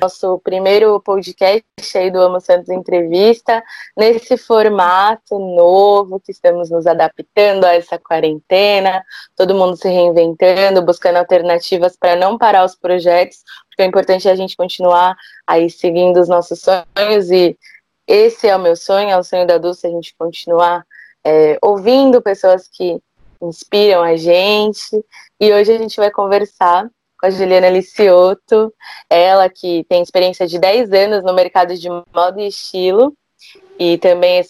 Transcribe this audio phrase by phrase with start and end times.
[0.00, 1.62] Nosso primeiro podcast
[1.94, 3.62] aí do Amo Santos Entrevista,
[3.94, 9.04] nesse formato novo que estamos nos adaptando a essa quarentena,
[9.36, 14.34] todo mundo se reinventando, buscando alternativas para não parar os projetos, porque é importante a
[14.34, 15.14] gente continuar
[15.46, 17.54] aí seguindo os nossos sonhos e
[18.06, 20.82] esse é o meu sonho, é o sonho da Dulce, a gente continuar
[21.22, 22.98] é, ouvindo pessoas que
[23.42, 25.04] inspiram a gente.
[25.38, 26.88] E hoje a gente vai conversar
[27.24, 28.72] com a Juliana Licioto,
[29.08, 33.16] ela que tem experiência de 10 anos no mercado de moda e estilo,
[33.78, 34.42] e também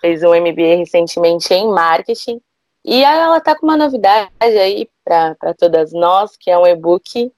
[0.00, 2.40] fez um MBA recentemente em marketing.
[2.82, 7.30] E ela está com uma novidade aí para todas nós, que é um e-book.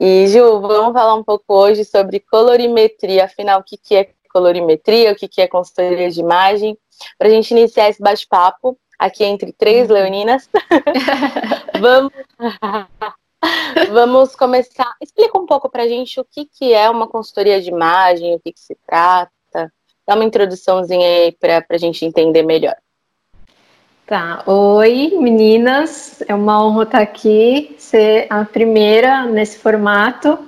[0.00, 5.12] E, Ju, vamos falar um pouco hoje sobre colorimetria, afinal, o que, que é colorimetria,
[5.12, 6.76] o que, que é consultoria de imagem,
[7.16, 9.94] para a gente iniciar esse bate-papo aqui entre três uhum.
[9.94, 10.50] leoninas.
[11.80, 12.12] vamos
[13.90, 14.94] Vamos começar.
[15.00, 18.40] Explica um pouco para a gente o que, que é uma consultoria de imagem, o
[18.40, 19.30] que, que se trata.
[20.06, 22.76] Dá uma introduçãozinha aí para a gente entender melhor.
[24.06, 30.38] Tá, oi meninas, é uma honra estar aqui, ser a primeira nesse formato,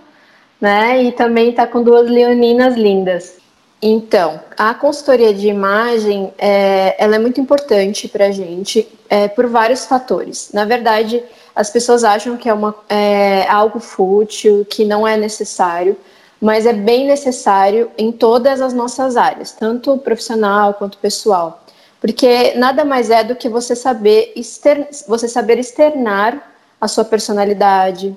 [0.59, 1.03] né?
[1.03, 3.39] E também estar com duas leoninas lindas.
[3.83, 9.47] Então, a consultoria de imagem, é, ela é muito importante para a gente é, por
[9.47, 10.51] vários fatores.
[10.53, 11.23] Na verdade,
[11.55, 15.97] as pessoas acham que é, uma, é algo fútil, que não é necessário,
[16.41, 21.63] mas é bem necessário em todas as nossas áreas, tanto profissional quanto pessoal.
[22.01, 28.17] Porque nada mais é do que você saber, exter você saber externar a sua personalidade,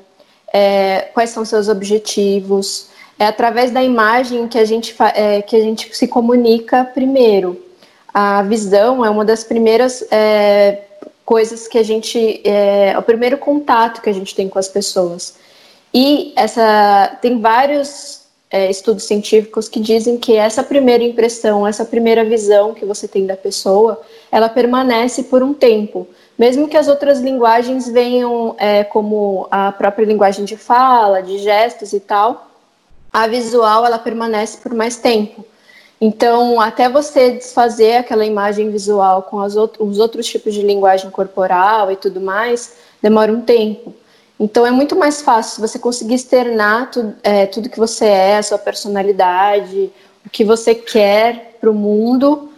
[0.54, 2.88] é, quais são seus objetivos.
[3.20, 7.62] É através da imagem que a gente, é, que a gente se comunica primeiro.
[8.14, 10.84] A visão é uma das primeiras é,
[11.26, 14.68] coisas que a gente é, é, o primeiro contato que a gente tem com as
[14.68, 15.36] pessoas.
[15.94, 22.24] E essa tem vários é, estudos científicos que dizem que essa primeira impressão essa primeira
[22.24, 24.02] visão que você tem da pessoa
[24.32, 26.08] ela permanece por um tempo.
[26.38, 31.94] Mesmo que as outras linguagens venham é, como a própria linguagem de fala de gestos
[31.94, 32.50] e tal
[33.12, 35.46] a visual ela permanece por mais tempo
[36.06, 41.96] então, até você desfazer aquela imagem visual com os outros tipos de linguagem corporal e
[41.96, 43.94] tudo mais, demora um tempo.
[44.38, 48.44] Então, é muito mais fácil você conseguir externar tu, é, tudo que você é, a
[48.44, 49.90] sua personalidade,
[50.26, 52.50] o que você quer para o mundo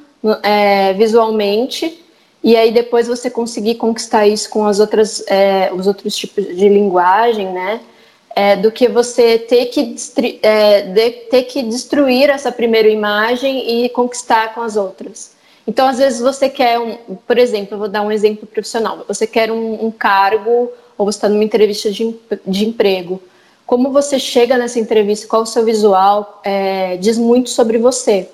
[0.41, 2.03] é, visualmente,
[2.44, 6.67] e aí depois você conseguir conquistar isso com as outras, é, os outros tipos de
[6.67, 7.79] linguagem, né?
[8.35, 9.96] É, do que você ter que,
[10.44, 15.34] é, de, ter que destruir essa primeira imagem e conquistar com as outras.
[15.66, 19.25] Então, às vezes, você quer, um, por exemplo, eu vou dar um exemplo profissional: você
[19.25, 22.13] quer um, um cargo ou você está numa entrevista de,
[22.46, 23.22] de emprego.
[23.66, 28.29] Como você chega nessa entrevista, qual o seu visual, é, diz muito sobre você.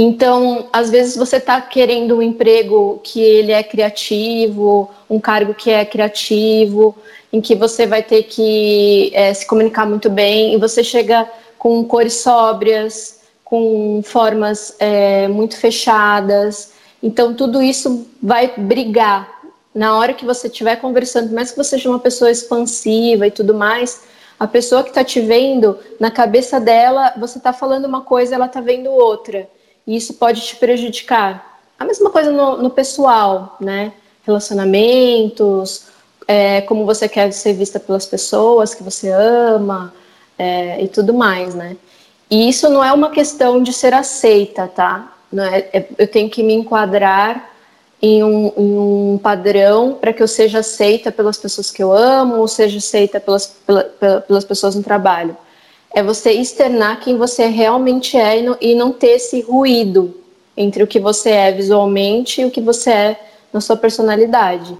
[0.00, 5.70] Então, às vezes você está querendo um emprego que ele é criativo, um cargo que
[5.72, 6.94] é criativo,
[7.32, 11.28] em que você vai ter que é, se comunicar muito bem e você chega
[11.58, 16.74] com cores sóbrias, com formas é, muito fechadas.
[17.02, 19.40] Então, tudo isso vai brigar.
[19.74, 23.52] Na hora que você estiver conversando, mais que você seja uma pessoa expansiva e tudo
[23.52, 24.02] mais,
[24.38, 28.46] a pessoa que está te vendo, na cabeça dela, você está falando uma coisa, ela
[28.46, 29.48] está vendo outra.
[29.88, 31.60] E isso pode te prejudicar.
[31.78, 33.90] A mesma coisa no, no pessoal, né?
[34.22, 35.86] Relacionamentos,
[36.26, 39.94] é, como você quer ser vista pelas pessoas que você ama
[40.38, 41.74] é, e tudo mais, né?
[42.30, 45.10] E isso não é uma questão de ser aceita, tá?
[45.34, 47.50] É, é, eu tenho que me enquadrar
[48.02, 52.36] em um, em um padrão para que eu seja aceita pelas pessoas que eu amo
[52.36, 55.34] ou seja aceita pelas, pela, pelas pessoas no trabalho.
[55.94, 60.14] É você externar quem você realmente é e não, e não ter esse ruído
[60.56, 63.20] entre o que você é visualmente e o que você é
[63.52, 64.76] na sua personalidade.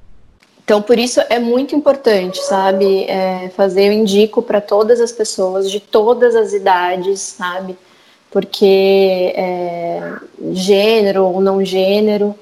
[0.64, 3.04] Então, por isso é muito importante, sabe?
[3.04, 7.74] É, fazer, eu indico para todas as pessoas, de todas as idades, sabe?
[8.30, 10.16] Porque é,
[10.52, 12.34] gênero ou não gênero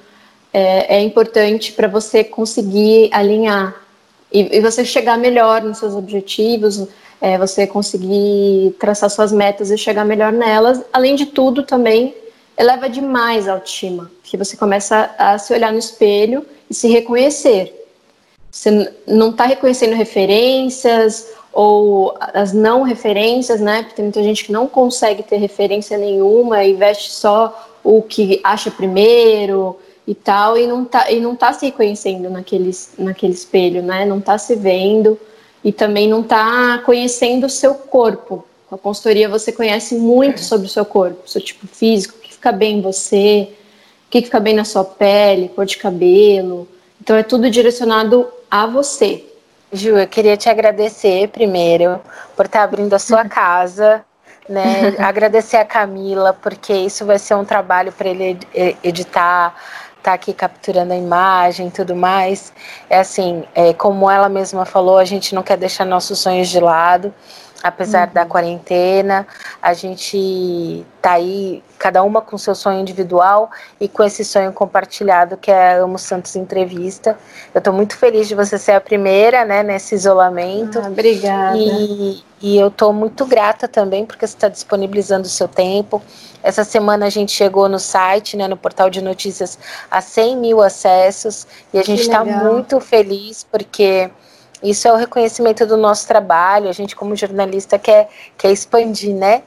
[0.52, 3.76] é, é importante para você conseguir alinhar
[4.32, 6.88] e, e, você chegar melhor nos seus objetivos,
[7.20, 10.82] é, você conseguir traçar suas metas e chegar melhor nelas.
[10.92, 12.14] Além de tudo, também
[12.56, 17.76] eleva demais a autoestima, porque você começa a se olhar no espelho e se reconhecer
[18.56, 23.82] você não está reconhecendo referências ou as não referências, né?
[23.82, 28.40] Porque tem muita gente que não consegue ter referência nenhuma e veste só o que
[28.42, 33.82] acha primeiro e tal, e não tá, e não tá se reconhecendo naquele, naquele espelho,
[33.82, 34.06] né?
[34.06, 35.18] Não tá se vendo
[35.66, 40.68] e também não tá conhecendo o seu corpo, Com a consultoria você conhece muito sobre
[40.68, 43.48] o seu corpo, seu tipo físico, o que fica bem em você,
[44.06, 46.68] o que fica bem na sua pele, cor de cabelo.
[47.02, 49.24] Então é tudo direcionado a você.
[49.72, 52.00] Ju, eu queria te agradecer primeiro
[52.36, 54.04] por estar abrindo a sua casa,
[54.48, 54.94] né?
[55.02, 58.38] agradecer a Camila, porque isso vai ser um trabalho para ele
[58.84, 59.52] editar,
[60.06, 62.52] tá aqui capturando a imagem e tudo mais.
[62.88, 66.60] É assim, é, como ela mesma falou, a gente não quer deixar nossos sonhos de
[66.60, 67.12] lado
[67.62, 68.14] apesar uhum.
[68.14, 69.26] da quarentena,
[69.60, 73.50] a gente tá aí, cada uma com seu sonho individual
[73.80, 77.18] e com esse sonho compartilhado que é a Amo Santos Entrevista.
[77.52, 80.78] Eu estou muito feliz de você ser a primeira, né, nesse isolamento.
[80.78, 81.56] Ah, obrigada.
[81.56, 86.00] E, e eu estou muito grata também porque você está disponibilizando o seu tempo.
[86.42, 89.58] Essa semana a gente chegou no site, né, no portal de notícias,
[89.90, 94.10] a 100 mil acessos e a gente está muito feliz porque
[94.62, 96.68] isso é o reconhecimento do nosso trabalho.
[96.68, 99.42] A gente, como jornalista, quer, quer expandir, né?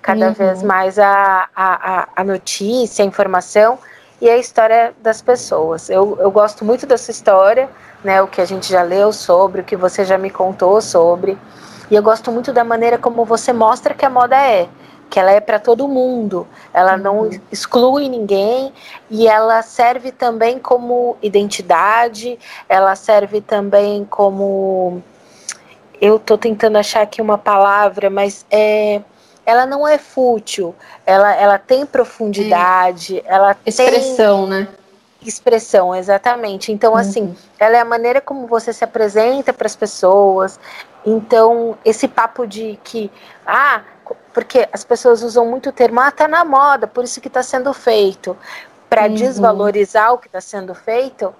[0.00, 0.34] Cada uhum.
[0.34, 3.78] vez mais a, a, a notícia, a informação
[4.20, 5.90] e a história das pessoas.
[5.90, 7.68] Eu, eu gosto muito dessa história,
[8.02, 8.22] né?
[8.22, 11.36] O que a gente já leu sobre, o que você já me contou sobre.
[11.90, 14.68] E eu gosto muito da maneira como você mostra que a moda é
[15.14, 16.98] que ela é para todo mundo, ela uhum.
[16.98, 18.72] não exclui ninguém
[19.08, 22.36] e ela serve também como identidade,
[22.68, 25.00] ela serve também como
[26.00, 29.02] eu estou tentando achar aqui uma palavra, mas é
[29.46, 30.74] ela não é fútil,
[31.06, 33.22] ela, ela tem profundidade, é.
[33.26, 34.68] ela expressão, tem né?
[35.24, 36.70] Expressão, exatamente.
[36.70, 37.32] Então, assim, uhum.
[37.32, 40.60] assim, ela é a maneira como você se apresenta para as pessoas.
[41.04, 43.10] Então, esse papo de que,
[43.46, 43.82] ah,
[44.32, 47.42] porque as pessoas usam muito o termo, ah, tá na moda, por isso que está
[47.42, 48.36] sendo feito.
[48.88, 49.14] Para uhum.
[49.14, 51.34] desvalorizar o que está sendo feito,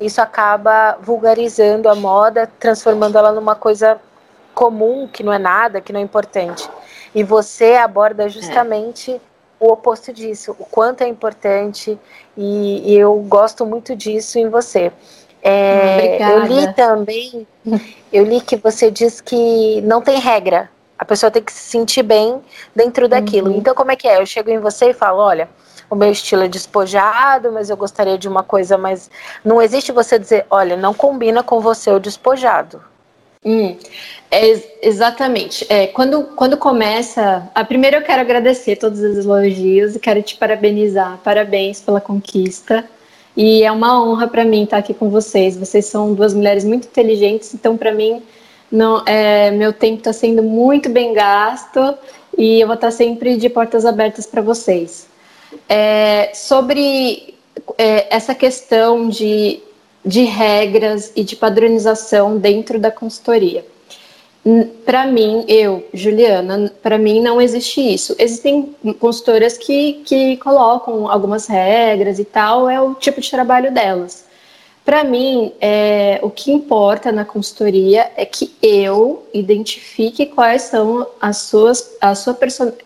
[0.00, 4.00] isso acaba vulgarizando a moda, transformando ela numa coisa
[4.54, 6.68] comum, que não é nada, que não é importante.
[7.14, 9.20] E você aborda justamente é.
[9.60, 11.98] O oposto disso, o quanto é importante,
[12.36, 14.92] e, e eu gosto muito disso em você.
[15.42, 17.46] É, eu li também,
[18.12, 20.68] eu li que você diz que não tem regra
[20.98, 22.42] a pessoa tem que se sentir bem
[22.74, 23.50] dentro daquilo.
[23.50, 23.58] Uhum.
[23.58, 24.20] Então, como é que é?
[24.20, 25.48] Eu chego em você e falo: olha,
[25.88, 29.08] o meu estilo é despojado, mas eu gostaria de uma coisa mais.
[29.44, 32.82] Não existe você dizer: olha, não combina com você o despojado.
[33.44, 33.76] Hum,
[34.30, 35.66] é, exatamente.
[35.68, 37.48] É, quando, quando começa.
[37.54, 41.18] A primeira eu quero agradecer todos os elogios e quero te parabenizar.
[41.24, 42.84] Parabéns pela conquista.
[43.36, 45.56] E é uma honra para mim estar aqui com vocês.
[45.56, 48.22] Vocês são duas mulheres muito inteligentes, então, para mim
[48.70, 51.96] não, é, meu tempo está sendo muito bem gasto
[52.36, 55.06] e eu vou estar sempre de portas abertas para vocês.
[55.68, 57.34] É, sobre
[57.78, 59.60] é, essa questão de,
[60.08, 63.64] de regras e de padronização dentro da consultoria.
[64.86, 68.16] Para mim, eu, Juliana, para mim não existe isso.
[68.18, 74.26] Existem consultoras que, que colocam algumas regras e tal, é o tipo de trabalho delas.
[74.82, 81.36] Para mim, é, o que importa na consultoria é que eu identifique quais são as
[81.38, 82.34] suas, a sua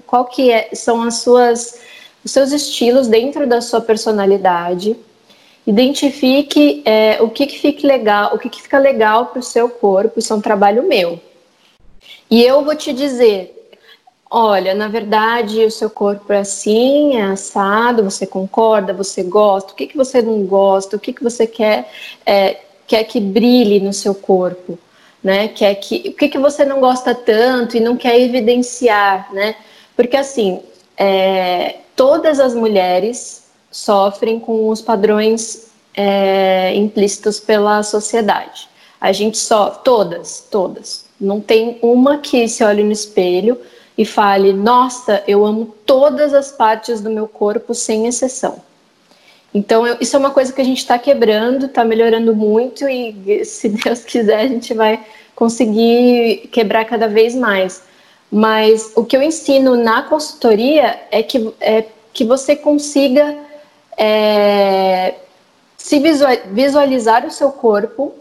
[0.04, 1.78] qual que é, são as suas,
[2.25, 4.96] os seus estilos dentro da sua personalidade,
[5.67, 9.69] identifique é, o que, que fica legal, o que, que fica legal para o seu
[9.69, 10.19] corpo.
[10.19, 11.20] Isso é um trabalho meu.
[12.31, 13.59] E eu vou te dizer
[14.35, 19.76] olha, na verdade o seu corpo é assim, é assado, você concorda, você gosta, o
[19.76, 21.90] que, que você não gosta, o que, que você quer,
[22.25, 24.78] é, quer que brilhe no seu corpo,
[25.23, 25.49] né?
[25.49, 29.54] Quer que, o que, que você não gosta tanto e não quer evidenciar, né?
[29.95, 30.62] Porque assim,
[30.97, 33.41] é, todas as mulheres
[33.73, 38.69] sofrem com os padrões é, implícitos pela sociedade.
[39.00, 41.07] A gente só, todas, todas.
[41.21, 43.59] Não tem uma que se olhe no espelho
[43.97, 48.61] e fale: Nossa, eu amo todas as partes do meu corpo sem exceção.
[49.55, 53.45] Então, eu, isso é uma coisa que a gente está quebrando, está melhorando muito e,
[53.45, 57.83] se Deus quiser, a gente vai conseguir quebrar cada vez mais.
[58.31, 63.37] Mas o que eu ensino na consultoria é que, é que você consiga
[63.96, 65.14] é,
[65.76, 65.99] se
[66.52, 68.14] visualizar o seu corpo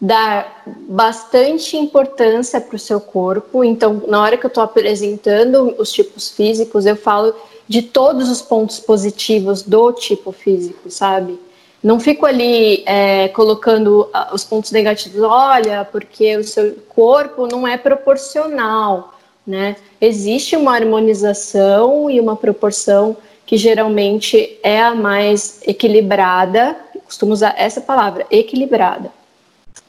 [0.00, 3.64] dar bastante importância para o seu corpo.
[3.64, 7.34] Então, na hora que eu estou apresentando os tipos físicos, eu falo
[7.66, 11.38] de todos os pontos positivos do tipo físico, sabe?
[11.82, 17.66] Não fico ali é, colocando ah, os pontos negativos, olha, porque o seu corpo não
[17.66, 19.14] é proporcional,
[19.46, 19.76] né?
[20.00, 23.16] Existe uma harmonização e uma proporção
[23.48, 29.10] que geralmente é a mais equilibrada, costumo usar essa palavra, equilibrada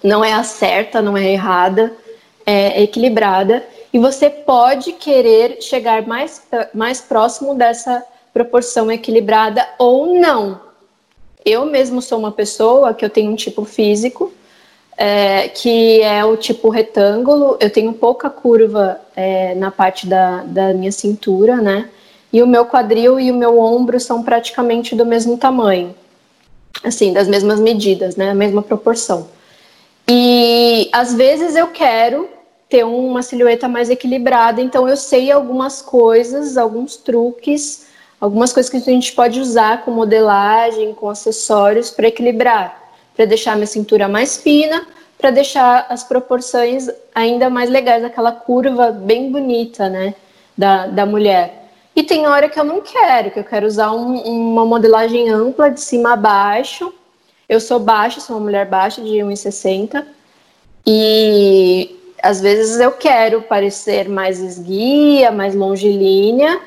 [0.04, 1.94] não é a certa, não é a errada,
[2.46, 3.64] é equilibrada.
[3.92, 6.42] E você pode querer chegar mais,
[6.74, 10.62] mais próximo dessa proporção equilibrada ou não.
[11.44, 14.32] Eu mesmo sou uma pessoa que eu tenho um tipo físico
[14.96, 17.58] é, que é o tipo retângulo.
[17.60, 21.90] Eu tenho pouca curva é, na parte da, da minha cintura, né?
[22.32, 25.96] E o meu quadril e o meu ombro são praticamente do mesmo tamanho,
[26.84, 28.30] assim, das mesmas medidas, né?
[28.30, 29.28] A mesma proporção.
[30.08, 32.30] E às vezes eu quero
[32.70, 37.88] ter uma silhueta mais equilibrada, então eu sei algumas coisas, alguns truques,
[38.22, 43.56] algumas coisas que a gente pode usar com modelagem, com acessórios para equilibrar, para deixar
[43.56, 44.86] minha cintura mais fina,
[45.18, 50.14] para deixar as proporções ainda mais legais, aquela curva bem bonita, né,
[50.58, 51.59] da, da mulher.
[52.00, 55.70] E tem hora que eu não quero, que eu quero usar um, uma modelagem ampla
[55.70, 56.94] de cima a baixo,
[57.50, 60.06] eu sou baixa, sou uma mulher baixa de 1,60
[60.88, 66.62] e às vezes eu quero parecer mais esguia, mais longilínea,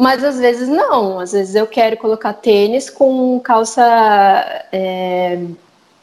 [0.00, 1.20] mas às vezes não.
[1.20, 3.84] Às vezes eu quero colocar tênis com calça
[4.72, 5.40] é,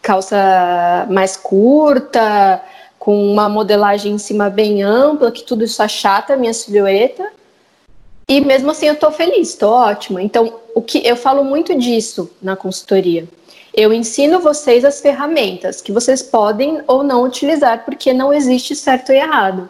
[0.03, 2.61] calça mais curta,
[2.99, 7.40] com uma modelagem em cima bem ampla, que tudo isso achata a minha silhueta.
[8.31, 10.23] E mesmo assim eu tô feliz, estou ótima.
[10.23, 13.27] Então, o que eu falo muito disso na consultoria.
[13.73, 19.11] Eu ensino vocês as ferramentas que vocês podem ou não utilizar, porque não existe certo
[19.11, 19.69] e errado.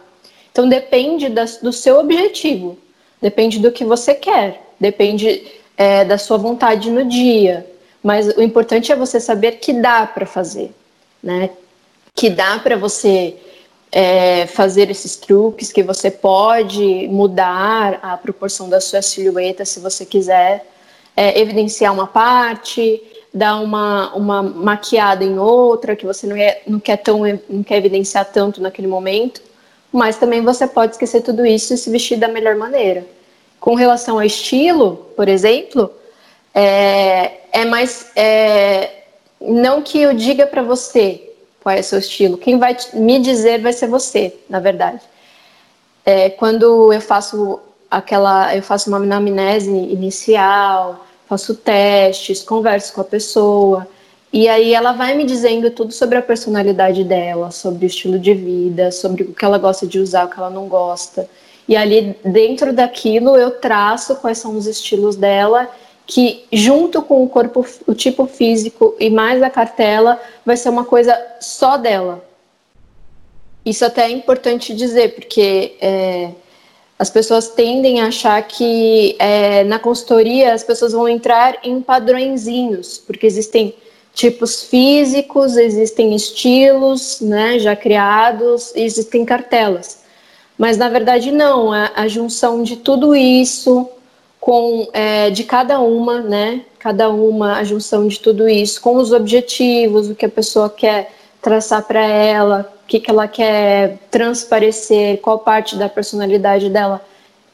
[0.52, 1.28] Então depende
[1.60, 2.78] do seu objetivo,
[3.20, 5.44] depende do que você quer, depende
[5.76, 7.66] é, da sua vontade no dia.
[8.00, 10.70] Mas o importante é você saber que dá para fazer,
[11.20, 11.50] né?
[12.14, 13.34] Que dá para você
[13.92, 20.06] é, fazer esses truques, que você pode mudar a proporção da sua silhueta se você
[20.06, 20.66] quiser,
[21.14, 23.02] é, evidenciar uma parte,
[23.34, 27.76] dar uma, uma maquiada em outra, que você não, é, não, quer tão, não quer
[27.76, 29.42] evidenciar tanto naquele momento,
[29.92, 33.04] mas também você pode esquecer tudo isso e se vestir da melhor maneira.
[33.60, 35.92] Com relação ao estilo, por exemplo,
[36.54, 38.10] é, é mais.
[38.16, 39.02] É,
[39.40, 41.31] não que eu diga para você
[41.62, 45.00] qual é seu estilo, quem vai me dizer vai ser você, na verdade.
[46.04, 48.54] É, quando eu faço aquela.
[48.56, 53.88] Eu faço uma anamnese inicial faço testes, converso com a pessoa.
[54.30, 58.34] E aí ela vai me dizendo tudo sobre a personalidade dela, sobre o estilo de
[58.34, 61.28] vida, sobre o que ela gosta de usar, o que ela não gosta.
[61.66, 65.70] E ali dentro daquilo eu traço quais são os estilos dela,
[66.12, 70.84] que junto com o corpo, o tipo físico e mais a cartela, vai ser uma
[70.84, 72.22] coisa só dela.
[73.64, 76.30] Isso até é importante dizer, porque é,
[76.98, 82.98] as pessoas tendem a achar que é, na consultoria as pessoas vão entrar em padrõezinhos,
[82.98, 83.74] porque existem
[84.12, 90.02] tipos físicos, existem estilos né, já criados, existem cartelas.
[90.58, 93.88] Mas na verdade não, a, a junção de tudo isso
[94.42, 96.62] com é, de cada uma, né?
[96.76, 101.12] Cada uma a junção de tudo isso, com os objetivos, o que a pessoa quer
[101.40, 107.00] traçar para ela, o que, que ela quer transparecer, qual parte da personalidade dela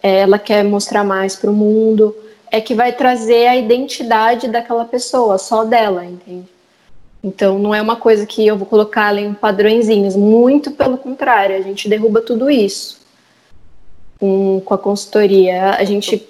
[0.03, 2.17] é, ela quer mostrar mais para o mundo,
[2.51, 6.49] é que vai trazer a identidade daquela pessoa, só dela, entende?
[7.23, 11.55] Então não é uma coisa que eu vou colocar ali em padrõezinhos, muito pelo contrário,
[11.55, 12.97] a gente derruba tudo isso.
[14.19, 16.27] Com, com a consultoria, a gente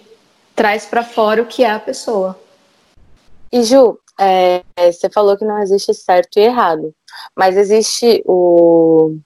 [0.59, 2.37] traz para fora o que é a pessoa.
[3.53, 6.93] E Ju, é, você falou que não existe certo e errado,
[7.37, 9.17] mas existe o,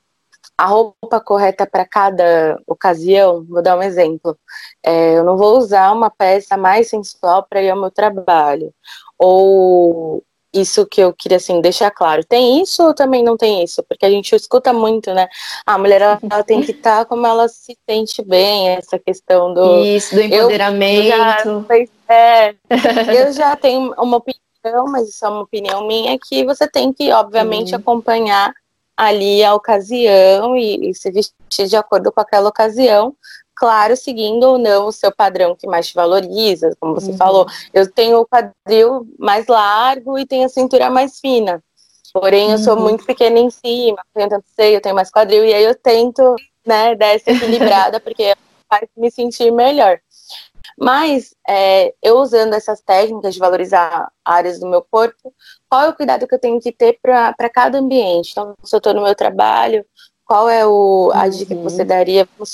[0.58, 3.46] a roupa correta para cada ocasião.
[3.48, 4.38] Vou dar um exemplo.
[4.84, 8.70] É, eu não vou usar uma peça mais sensual para ir ao meu trabalho.
[9.18, 12.24] Ou isso que eu queria assim deixar claro.
[12.24, 13.82] Tem isso ou também não tem isso?
[13.82, 15.28] Porque a gente escuta muito, né?
[15.66, 19.54] A mulher ela, ela tem que estar tá como ela se sente bem, essa questão
[19.54, 21.66] do isso do empoderamento.
[21.70, 22.54] Eu já, é,
[23.26, 24.42] eu já tenho uma opinião
[24.88, 27.80] mas isso é uma opinião minha, que você tem que, obviamente, uhum.
[27.80, 28.54] acompanhar
[28.96, 33.16] ali a ocasião e, e, se vestir de acordo com aquela ocasião,
[33.62, 37.16] claro, seguindo ou não o seu padrão que mais te valoriza, como você uhum.
[37.16, 37.46] falou.
[37.72, 41.62] Eu tenho o quadril mais largo e tenho a cintura mais fina.
[42.12, 42.82] Porém, eu sou uhum.
[42.82, 46.34] muito pequena em cima, tenho tanto seio, eu tenho mais quadril, e aí eu tento,
[46.66, 48.34] né, dar essa equilibrada, porque
[48.68, 50.00] faz me sentir melhor.
[50.76, 55.32] Mas é, eu usando essas técnicas de valorizar áreas do meu corpo,
[55.68, 58.32] qual é o cuidado que eu tenho que ter para cada ambiente?
[58.32, 59.86] Então, se eu estou no meu trabalho,
[60.24, 61.30] qual é o, a uhum.
[61.30, 62.46] dica que você daria para uma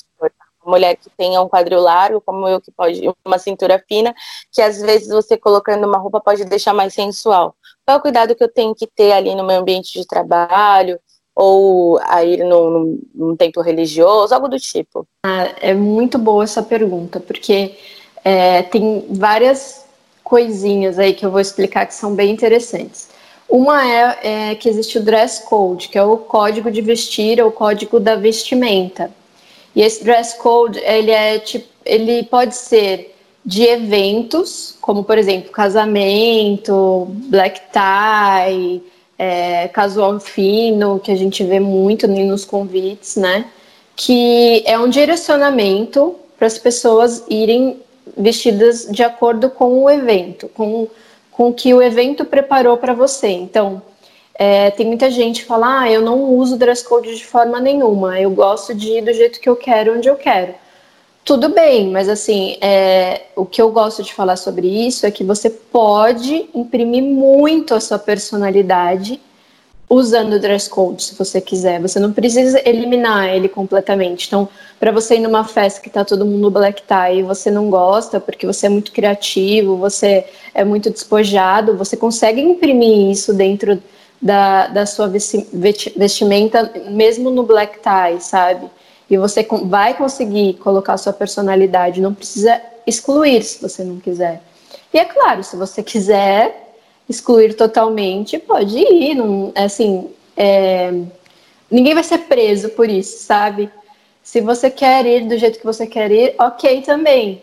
[0.68, 4.14] mulher que tenha um quadril largo, como eu, que pode uma cintura fina,
[4.52, 7.54] que às vezes você colocando uma roupa pode deixar mais sensual.
[7.84, 10.98] Qual é o cuidado que eu tenho que ter ali no meu ambiente de trabalho?
[11.40, 15.06] ou a ir num, num templo religioso, algo do tipo?
[15.24, 17.76] Ah, é muito boa essa pergunta, porque
[18.24, 19.86] é, tem várias
[20.24, 23.08] coisinhas aí que eu vou explicar que são bem interessantes.
[23.48, 27.52] Uma é, é, que existe o dress code, que é o código de vestir, ou
[27.52, 29.10] código da vestimenta.
[29.78, 35.52] E esse dress code, ele é tipo, ele pode ser de eventos, como por exemplo,
[35.52, 38.82] casamento, black tie,
[39.16, 43.44] é, casual fino, que a gente vê muito nos convites, né?
[43.94, 47.80] Que é um direcionamento para as pessoas irem
[48.16, 50.88] vestidas de acordo com o evento, com,
[51.30, 53.28] com o que o evento preparou para você.
[53.28, 53.80] Então,
[54.38, 58.20] é, tem muita gente que fala, ah, eu não uso dress code de forma nenhuma,
[58.20, 60.54] eu gosto de ir do jeito que eu quero, onde eu quero.
[61.24, 65.24] Tudo bem, mas assim, é, o que eu gosto de falar sobre isso é que
[65.24, 69.20] você pode imprimir muito a sua personalidade
[69.90, 71.80] usando o dress code, se você quiser.
[71.80, 74.26] Você não precisa eliminar ele completamente.
[74.26, 77.70] Então, para você ir numa festa que tá todo mundo black tie e você não
[77.70, 83.82] gosta porque você é muito criativo, você é muito despojado, você consegue imprimir isso dentro
[84.20, 88.68] da, da sua vestimenta, mesmo no black tie, sabe?
[89.08, 94.42] E você vai conseguir colocar sua personalidade, não precisa excluir se você não quiser.
[94.92, 96.74] E é claro, se você quiser
[97.08, 99.14] excluir totalmente, pode ir.
[99.14, 100.92] Não, assim, é,
[101.70, 103.70] ninguém vai ser preso por isso, sabe?
[104.22, 107.42] Se você quer ir do jeito que você quer ir, ok também.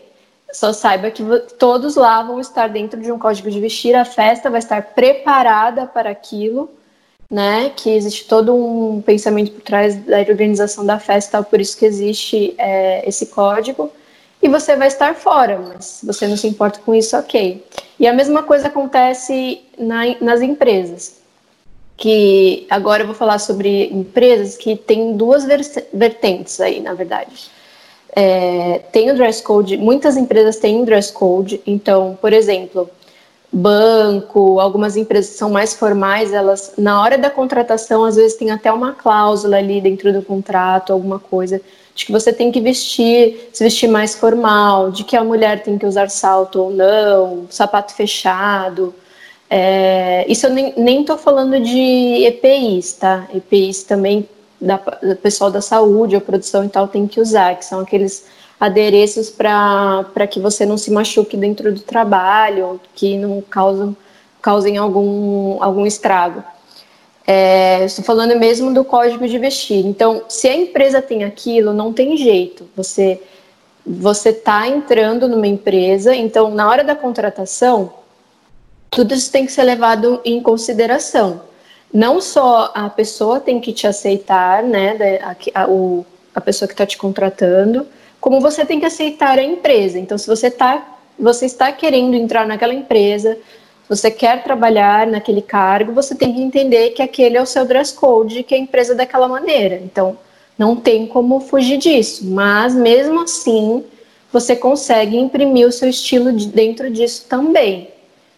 [0.52, 1.22] Só saiba que
[1.58, 5.86] todos lá vão estar dentro de um código de vestir, a festa vai estar preparada
[5.86, 6.70] para aquilo
[7.30, 7.70] né?
[7.74, 12.54] Que existe todo um pensamento por trás da organização da festa, por isso que existe
[12.58, 13.90] é, esse código.
[14.42, 17.64] E você vai estar fora, mas se você não se importa com isso, ok.
[17.98, 21.16] E a mesma coisa acontece na, nas empresas.
[21.96, 25.46] Que agora eu vou falar sobre empresas que têm duas
[25.92, 27.50] vertentes aí, na verdade.
[28.18, 32.88] É, tem o dress code, muitas empresas têm dress code, então, por exemplo,
[33.52, 38.50] banco, algumas empresas que são mais formais, elas na hora da contratação às vezes tem
[38.50, 41.60] até uma cláusula ali dentro do contrato, alguma coisa
[41.94, 45.78] de que você tem que vestir, se vestir mais formal, de que a mulher tem
[45.78, 48.94] que usar salto ou não, sapato fechado.
[49.48, 53.26] É, isso eu nem estou falando de EPIs, tá?
[53.32, 54.28] EPIs também
[54.60, 58.24] da, do pessoal da saúde ou produção e tal tem que usar, que são aqueles
[58.58, 63.94] adereços para que você não se machuque dentro do trabalho, que não causam,
[64.40, 66.42] causem algum, algum estrago.
[67.26, 69.84] É, estou falando mesmo do código de vestir.
[69.84, 72.68] Então, se a empresa tem aquilo, não tem jeito.
[72.76, 73.20] Você
[73.86, 77.92] você está entrando numa empresa, então na hora da contratação,
[78.90, 81.42] tudo isso tem que ser levado em consideração.
[81.92, 85.66] Não só a pessoa tem que te aceitar, né, a, a,
[86.34, 87.86] a pessoa que está te contratando,
[88.20, 89.98] como você tem que aceitar a empresa.
[89.98, 93.38] Então, se você, tá, você está querendo entrar naquela empresa,
[93.88, 97.94] você quer trabalhar naquele cargo, você tem que entender que aquele é o seu dress
[97.94, 99.76] code, que a empresa é daquela maneira.
[99.76, 100.18] Então,
[100.58, 102.26] não tem como fugir disso.
[102.26, 103.84] Mas, mesmo assim,
[104.32, 107.90] você consegue imprimir o seu estilo de, dentro disso também.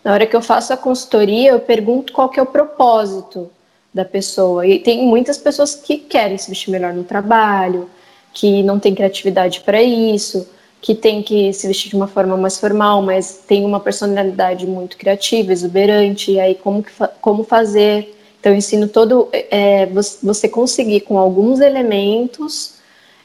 [0.05, 3.51] Na hora que eu faço a consultoria, eu pergunto qual que é o propósito
[3.93, 4.67] da pessoa.
[4.67, 7.89] E tem muitas pessoas que querem se vestir melhor no trabalho,
[8.33, 10.49] que não tem criatividade para isso,
[10.81, 14.97] que tem que se vestir de uma forma mais formal, mas tem uma personalidade muito
[14.97, 18.15] criativa, exuberante, e aí como, que, como fazer.
[18.39, 19.87] Então, eu ensino todo, é,
[20.23, 22.79] você conseguir com alguns elementos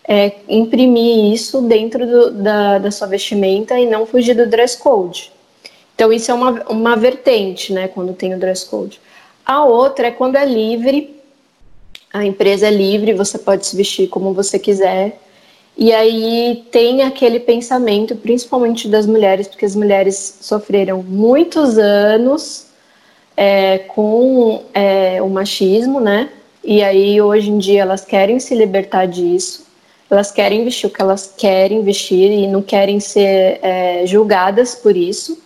[0.07, 5.32] é, imprimir isso dentro do, da, da sua vestimenta e não fugir do dress code.
[6.03, 8.99] Então, isso é uma, uma vertente, né, quando tem o dress code.
[9.45, 11.13] A outra é quando é livre
[12.13, 15.19] a empresa é livre, você pode se vestir como você quiser.
[15.75, 22.67] E aí tem aquele pensamento, principalmente das mulheres, porque as mulheres sofreram muitos anos
[23.35, 26.29] é, com é, o machismo, né?
[26.63, 29.65] E aí hoje em dia elas querem se libertar disso,
[30.07, 34.95] elas querem vestir o que elas querem vestir e não querem ser é, julgadas por
[34.95, 35.41] isso.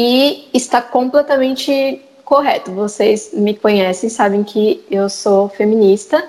[0.00, 2.70] E está completamente correto.
[2.70, 6.24] Vocês me conhecem, sabem que eu sou feminista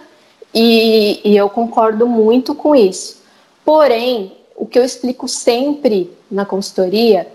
[0.52, 3.22] e, e eu concordo muito com isso.
[3.64, 7.28] Porém, o que eu explico sempre na consultoria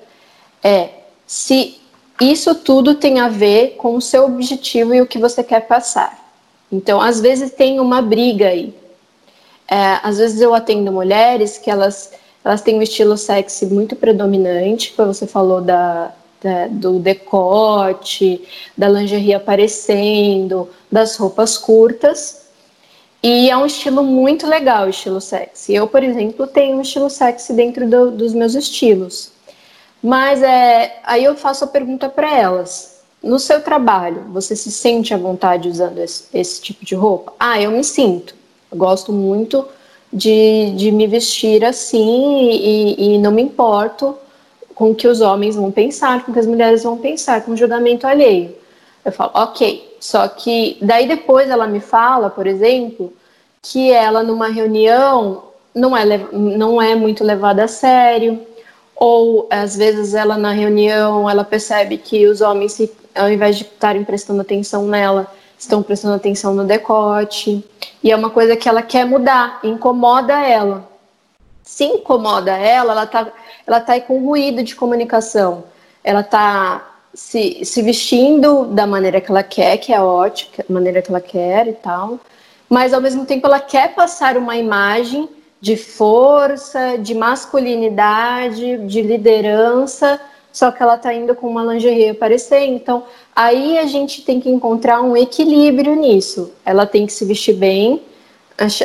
[0.60, 0.88] é
[1.24, 1.80] se
[2.20, 6.18] isso tudo tem a ver com o seu objetivo e o que você quer passar.
[6.72, 8.74] Então, às vezes tem uma briga aí.
[9.70, 12.10] É, às vezes eu atendo mulheres que elas,
[12.44, 16.12] elas têm um estilo sexy muito predominante, como você falou da,
[16.44, 22.44] da, do decote, da lingerie aparecendo, das roupas curtas.
[23.22, 25.74] E é um estilo muito legal, estilo sexy.
[25.74, 29.32] Eu, por exemplo, tenho um estilo sexy dentro do, dos meus estilos.
[30.02, 35.14] Mas é, aí eu faço a pergunta para elas: no seu trabalho, você se sente
[35.14, 37.32] à vontade usando esse, esse tipo de roupa?
[37.40, 38.34] Ah, eu me sinto.
[38.70, 39.66] Eu gosto muito
[40.12, 44.14] de, de me vestir assim e, e não me importo
[44.74, 47.52] com o que os homens vão pensar, com o que as mulheres vão pensar, com
[47.52, 48.54] o julgamento alheio.
[49.04, 49.96] Eu falo, ok.
[50.00, 53.12] Só que daí depois ela me fala, por exemplo,
[53.62, 58.40] que ela numa reunião não é, não é muito levada a sério,
[58.94, 62.80] ou às vezes ela na reunião ela percebe que os homens,
[63.14, 65.26] ao invés de estarem prestando atenção nela,
[65.58, 67.64] estão prestando atenção no decote.
[68.02, 70.88] E é uma coisa que ela quer mudar, incomoda ela.
[71.64, 73.32] Se incomoda ela, ela está
[73.66, 75.64] ela tá aí com ruído de comunicação.
[76.04, 81.00] Ela está se, se vestindo da maneira que ela quer, que é ótima, da maneira
[81.00, 82.20] que ela quer e tal.
[82.68, 85.28] Mas ao mesmo tempo ela quer passar uma imagem
[85.60, 90.20] de força, de masculinidade, de liderança,
[90.52, 92.66] só que ela está indo com uma lingerie aparecer.
[92.66, 96.52] Então, aí a gente tem que encontrar um equilíbrio nisso.
[96.66, 98.02] Ela tem que se vestir bem,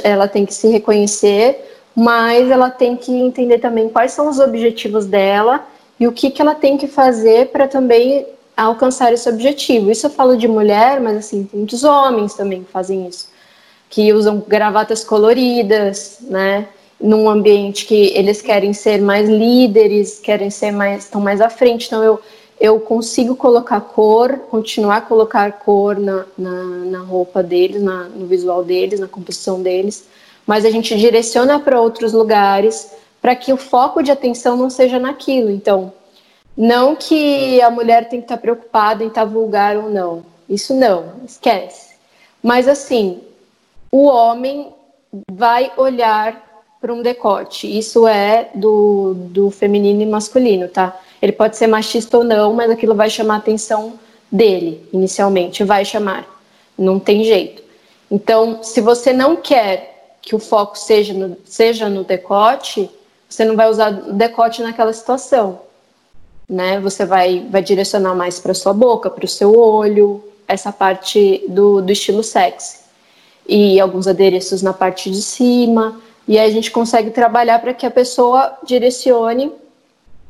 [0.04, 5.06] ela tem que se reconhecer, mas ela tem que entender também quais são os objetivos
[5.06, 5.66] dela
[6.00, 8.26] e o que, que ela tem que fazer para também
[8.56, 9.92] alcançar esse objetivo.
[9.92, 13.30] Isso eu falo de mulher, mas assim, tem muitos homens também que fazem isso
[13.90, 16.68] que usam gravatas coloridas, né?
[17.02, 21.88] Num ambiente que eles querem ser mais líderes, querem ser mais, estão mais à frente.
[21.88, 22.20] Então eu
[22.60, 28.28] eu consigo colocar cor, continuar a colocar cor na, na, na roupa deles, na, no
[28.28, 30.04] visual deles, na composição deles,
[30.50, 34.98] mas a gente direciona para outros lugares para que o foco de atenção não seja
[34.98, 35.52] naquilo.
[35.52, 35.94] Então,
[36.58, 40.26] não que a mulher tem que estar preocupada em estar vulgar ou não.
[40.50, 41.94] Isso não, esquece.
[42.42, 43.22] Mas assim,
[43.92, 44.74] o homem
[45.32, 47.68] vai olhar para um decote.
[47.68, 51.00] Isso é do, do feminino e masculino, tá?
[51.22, 54.00] Ele pode ser machista ou não, mas aquilo vai chamar a atenção
[54.32, 56.28] dele, inicialmente, vai chamar.
[56.76, 57.62] Não tem jeito.
[58.10, 62.90] Então, se você não quer que o foco seja no, seja no decote,
[63.28, 65.62] você não vai usar decote naquela situação.
[66.48, 66.80] Né?
[66.80, 71.82] Você vai, vai direcionar mais para sua boca, para o seu olho, essa parte do,
[71.82, 72.80] do estilo sexy
[73.48, 76.02] e alguns adereços na parte de cima.
[76.28, 79.52] E aí a gente consegue trabalhar para que a pessoa direcione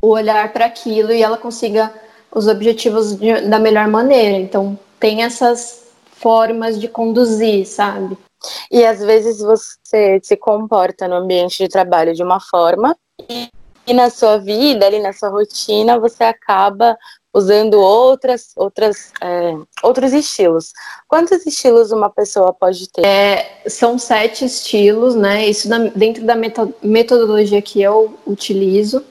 [0.01, 1.93] o olhar para aquilo e ela consiga
[2.31, 4.37] os objetivos de, da melhor maneira.
[4.37, 8.17] Então, tem essas formas de conduzir, sabe?
[8.71, 12.95] E às vezes você se comporta no ambiente de trabalho de uma forma
[13.29, 13.49] e,
[13.85, 16.97] e na sua vida, ali na sua rotina, você acaba
[17.33, 20.71] usando outras, outras, é, outros estilos.
[21.07, 23.05] Quantos estilos uma pessoa pode ter?
[23.05, 25.47] É, são sete estilos, né?
[25.47, 26.35] Isso dentro da
[26.81, 29.03] metodologia que eu utilizo.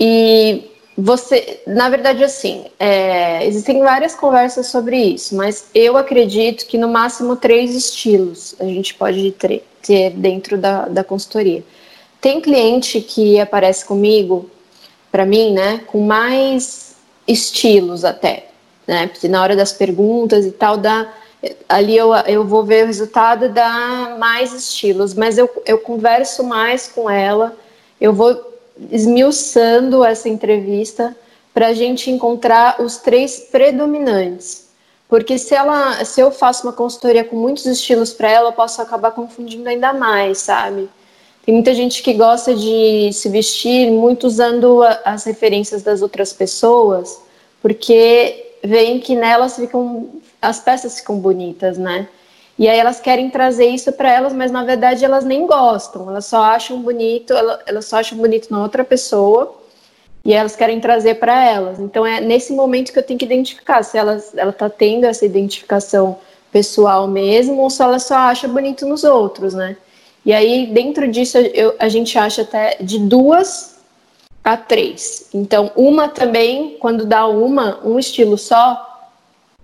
[0.00, 6.76] E você, na verdade, assim, é, existem várias conversas sobre isso, mas eu acredito que
[6.76, 11.62] no máximo três estilos a gente pode ter, dentro da, da consultoria.
[12.20, 14.50] Tem cliente que aparece comigo,
[15.12, 16.96] para mim, né, com mais
[17.28, 18.48] estilos até,
[18.84, 19.06] né?
[19.06, 21.14] Porque na hora das perguntas e tal, dá,
[21.68, 26.88] ali eu, eu vou ver o resultado dá mais estilos, mas eu, eu converso mais
[26.88, 27.56] com ela,
[28.00, 28.47] eu vou
[28.90, 31.16] esmiuçando essa entrevista
[31.52, 34.68] para a gente encontrar os três predominantes.
[35.08, 38.80] Porque se ela, se eu faço uma consultoria com muitos estilos para ela, eu posso
[38.82, 40.88] acabar confundindo ainda mais, sabe?
[41.44, 46.32] Tem muita gente que gosta de se vestir muito usando a, as referências das outras
[46.32, 47.20] pessoas,
[47.62, 50.10] porque veem que nelas ficam
[50.40, 52.06] as peças ficam bonitas, né?
[52.58, 56.26] E aí elas querem trazer isso para elas, mas na verdade elas nem gostam, elas
[56.26, 57.32] só acham bonito,
[57.66, 59.54] elas só acham bonito na outra pessoa
[60.24, 61.78] e elas querem trazer para elas.
[61.78, 65.24] Então é nesse momento que eu tenho que identificar se elas, ela está tendo essa
[65.24, 66.18] identificação
[66.50, 69.76] pessoal mesmo ou se ela só acha bonito nos outros, né?
[70.24, 73.78] E aí, dentro disso, eu, a gente acha até de duas
[74.44, 75.28] a três.
[75.32, 78.87] Então, uma também, quando dá uma, um estilo só,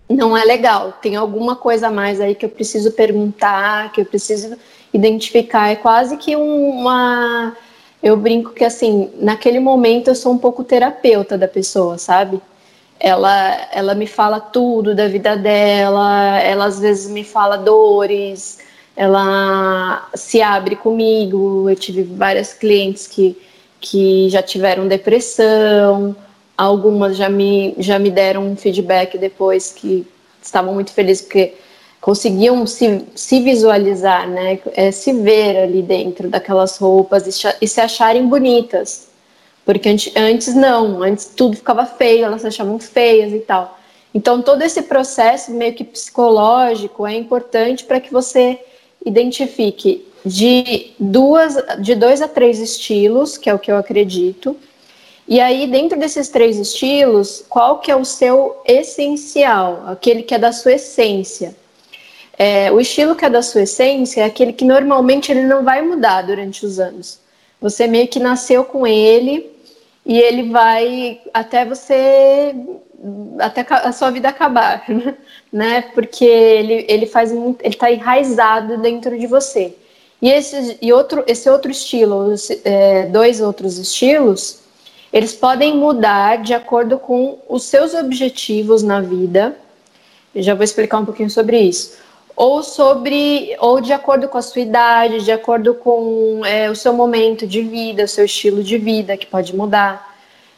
[0.09, 0.93] não é legal.
[1.01, 4.57] Tem alguma coisa a mais aí que eu preciso perguntar, que eu preciso
[4.93, 5.71] identificar.
[5.71, 7.57] É quase que uma.
[8.03, 12.41] Eu brinco que, assim, naquele momento eu sou um pouco terapeuta da pessoa, sabe?
[13.01, 18.61] Ela, ela me fala tudo da vida dela, ela às vezes me fala dores,
[18.97, 21.69] ela se abre comigo.
[21.69, 23.37] Eu tive várias clientes que,
[23.81, 26.15] que já tiveram depressão,
[26.57, 30.07] algumas já me, já me deram um feedback depois que
[30.43, 31.55] estavam muito felizes porque
[32.01, 34.59] conseguiam se, se visualizar, né?
[34.75, 39.09] É, se ver ali dentro daquelas roupas e, e se acharem bonitas.
[39.65, 43.79] Porque antes, antes não, antes tudo ficava feio, elas se achavam feias e tal.
[44.15, 48.61] Então todo esse processo meio que psicológico é importante para que você
[49.05, 54.57] identifique de duas, de dois a três estilos, que é o que eu acredito.
[55.27, 60.39] E aí, dentro desses três estilos, qual que é o seu essencial, aquele que é
[60.39, 61.57] da sua essência?
[62.37, 65.81] É, o estilo que é da sua essência é aquele que normalmente ele não vai
[65.83, 67.21] mudar durante os anos.
[67.61, 69.51] Você meio que nasceu com ele
[70.05, 72.55] e ele vai até você
[73.39, 74.85] até a sua vida acabar,
[75.53, 75.83] né?
[75.95, 79.75] Porque ele, ele faz muito, ele está enraizado dentro de você.
[80.21, 82.35] E esse, e outro, esse outro estilo,
[82.65, 84.64] é, dois outros estilos,
[85.15, 89.57] eles podem mudar de acordo com os seus objetivos na vida.
[90.35, 91.97] Eu já vou explicar um pouquinho sobre isso.
[92.35, 96.93] Ou sobre, ou de acordo com a sua idade, de acordo com é, o seu
[96.93, 100.17] momento de vida, o seu estilo de vida, que pode mudar.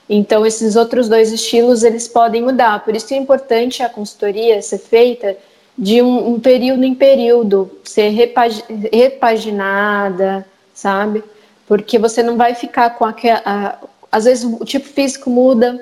[0.09, 2.83] Então, esses outros dois estilos, eles podem mudar.
[2.83, 5.37] Por isso é importante a consultoria ser feita
[5.77, 11.23] de um, um período em período, ser repag, repaginada, sabe?
[11.67, 13.79] Porque você não vai ficar com aquela.
[14.17, 15.79] Às vezes o tipo físico muda,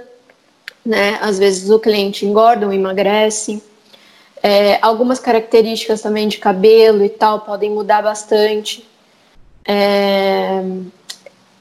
[0.84, 1.20] né?
[1.22, 3.62] Às vezes o cliente engorda ou emagrece.
[4.42, 8.84] É, algumas características também de cabelo e tal podem mudar bastante.
[9.64, 10.64] É,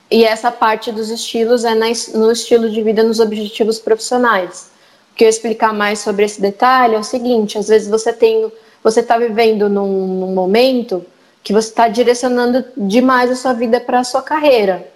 [0.10, 4.72] e essa parte dos estilos é no estilo de vida, nos objetivos profissionais.
[5.12, 8.52] O que eu explicar mais sobre esse detalhe é o seguinte: às vezes você tem,
[8.84, 11.06] você está vivendo num, num momento
[11.44, 14.92] que você está direcionando demais a sua vida para a sua carreira.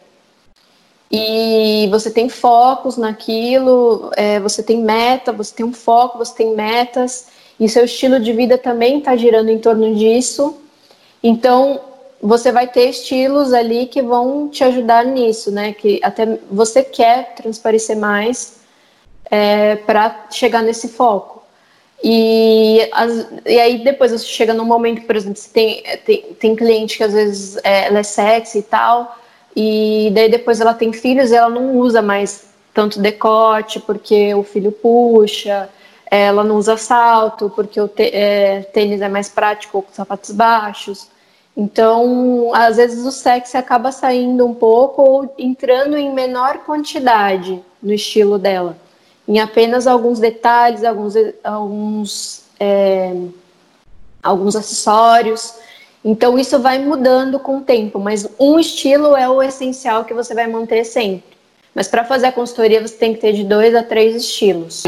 [1.11, 6.53] E você tem focos naquilo, é, você tem meta, você tem um foco, você tem
[6.53, 7.27] metas,
[7.59, 10.57] e seu estilo de vida também está girando em torno disso.
[11.23, 11.79] Então,
[12.21, 15.73] você vai ter estilos ali que vão te ajudar nisso, né?
[15.73, 18.57] Que até você quer transparecer mais
[19.29, 21.37] é, para chegar nesse foco.
[22.03, 26.55] E, as, e aí depois você chega num momento, por exemplo, você tem, tem, tem
[26.55, 29.17] cliente que às vezes é, ela é sexy e tal,
[29.59, 34.43] e daí depois ela tem filhos e ela não usa mais tanto decote porque o
[34.43, 35.67] filho puxa,
[36.11, 41.07] ela não usa salto porque o é, tênis é mais prático com sapatos baixos.
[41.55, 47.91] Então, às vezes o sexo acaba saindo um pouco ou entrando em menor quantidade no
[47.91, 48.77] estilo dela,
[49.27, 53.11] em apenas alguns detalhes, alguns, alguns, é,
[54.21, 55.55] alguns acessórios.
[56.09, 60.33] Então, isso vai mudando com o tempo, mas um estilo é o essencial que você
[60.33, 61.35] vai manter sempre.
[61.75, 64.83] Mas para fazer a consultoria você tem que ter de dois a três estilos.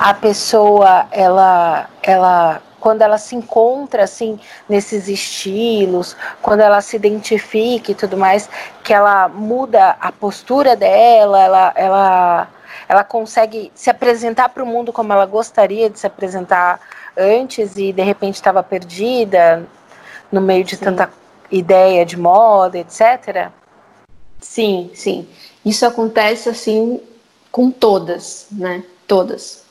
[0.00, 4.36] A pessoa, ela, ela quando ela se encontra assim
[4.68, 8.50] nesses estilos, quando ela se identifica e tudo mais,
[8.82, 12.48] que ela muda a postura dela, ela, ela,
[12.88, 16.80] ela consegue se apresentar para o mundo como ela gostaria de se apresentar
[17.16, 19.64] antes e de repente estava perdida
[20.34, 20.84] no meio de sim.
[20.84, 21.10] tanta
[21.50, 23.50] ideia de moda, etc.
[24.40, 25.26] Sim, sim.
[25.64, 27.00] Isso acontece assim
[27.50, 28.82] com todas, né?
[29.06, 29.64] Todas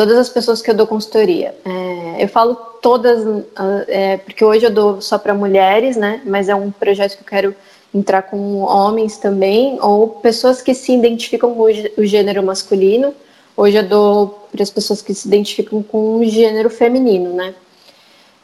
[0.00, 1.54] todas as pessoas que eu dou consultoria.
[1.62, 6.22] É, eu falo todas, ah, é, porque hoje eu dou só para mulheres, né?
[6.24, 7.54] Mas é um projeto que eu quero
[7.94, 11.64] entrar com homens também, ou pessoas que se identificam com
[11.98, 13.12] o gênero masculino.
[13.54, 17.54] Hoje eu dou para as pessoas que se identificam com o gênero feminino, né?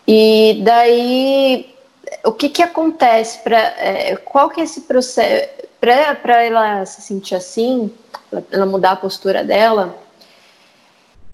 [0.06, 1.74] E daí,
[2.24, 5.48] o que que acontece para é, qual que é esse processo
[5.80, 7.92] para ela se sentir assim,
[8.50, 10.06] ela mudar a postura dela?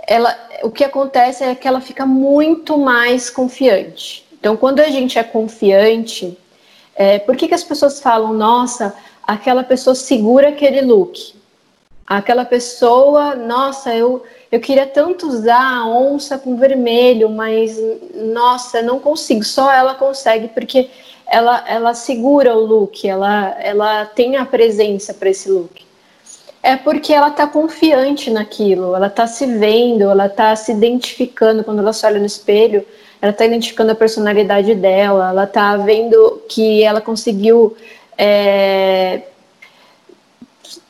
[0.06, 4.26] ela, o que acontece é que ela fica muito mais confiante.
[4.32, 6.36] Então, quando a gente é confiante,
[6.94, 11.34] é, por que, que as pessoas falam, nossa, aquela pessoa segura aquele look?
[12.06, 17.78] Aquela pessoa, nossa, eu, eu queria tanto usar a onça com vermelho, mas
[18.14, 20.90] nossa, não consigo, só ela consegue, porque
[21.26, 25.82] ela, ela segura o look, ela, ela tem a presença para esse look.
[26.62, 31.78] É porque ela está confiante naquilo, ela está se vendo, ela está se identificando quando
[31.78, 32.84] ela se olha no espelho,
[33.20, 37.76] ela está identificando a personalidade dela, ela está vendo que ela conseguiu
[38.18, 39.22] é,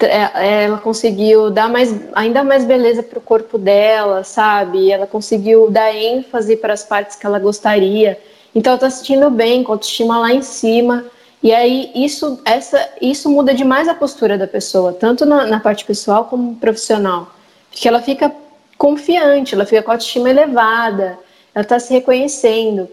[0.00, 4.90] ela conseguiu dar mais, ainda mais beleza para o corpo dela, sabe?
[4.90, 8.18] Ela conseguiu dar ênfase para as partes que ela gostaria.
[8.54, 11.04] Então, ela está se sentindo bem, com a autoestima lá em cima.
[11.42, 15.84] E aí isso, essa, isso muda demais a postura da pessoa, tanto na, na parte
[15.84, 17.34] pessoal como profissional.
[17.70, 18.32] Porque ela fica
[18.78, 21.18] confiante, ela fica com a autoestima elevada,
[21.54, 22.88] ela está se reconhecendo.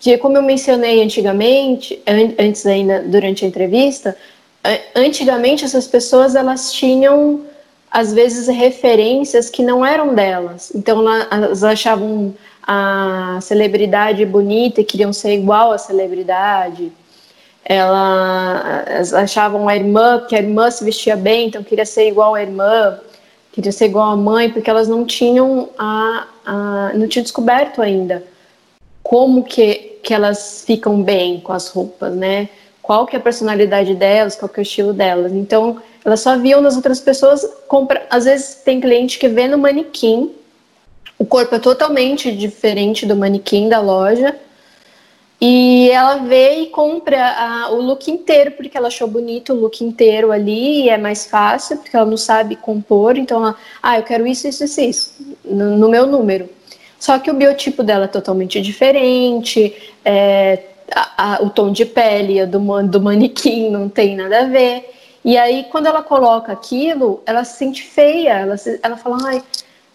[0.00, 2.02] Que, como eu mencionei antigamente,
[2.38, 4.16] antes ainda durante a entrevista,
[4.94, 7.42] antigamente essas pessoas elas tinham
[7.90, 10.72] às vezes referências que não eram delas.
[10.74, 16.92] Então elas achavam a celebridade bonita e queriam ser igual à celebridade
[17.64, 22.42] elas achavam a irmã, que a irmã se vestia bem, então queria ser igual à
[22.42, 22.98] irmã,
[23.52, 28.24] queria ser igual à mãe, porque elas não tinham a, a não tinham descoberto ainda
[29.02, 32.48] como que, que elas ficam bem com as roupas, né?
[32.82, 35.32] Qual que é a personalidade delas, qual que é o estilo delas.
[35.32, 39.56] Então, elas só viam nas outras pessoas, compra, às vezes tem cliente que vê no
[39.56, 40.32] manequim,
[41.16, 44.34] o corpo é totalmente diferente do manequim da loja,
[45.40, 49.82] e ela vê e compra a, o look inteiro, porque ela achou bonito o look
[49.82, 54.02] inteiro ali, e é mais fácil, porque ela não sabe compor, então ela, ah, eu
[54.02, 55.14] quero isso, isso, isso, isso,
[55.44, 56.48] no, no meu número.
[56.98, 62.44] Só que o biotipo dela é totalmente diferente, é, a, a, o tom de pele
[62.46, 64.90] do, do manequim não tem nada a ver.
[65.24, 69.42] E aí, quando ela coloca aquilo, ela se sente feia, ela, ela fala, ai,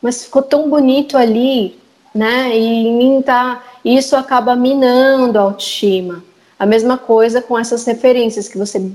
[0.02, 1.78] mas ficou tão bonito ali,
[2.14, 2.58] né?
[2.58, 6.24] E em mim tá isso acaba minando a autoestima.
[6.60, 8.92] A mesma coisa com essas referências que você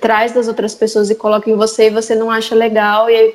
[0.00, 3.34] traz das outras pessoas e coloca em você e você não acha legal e aí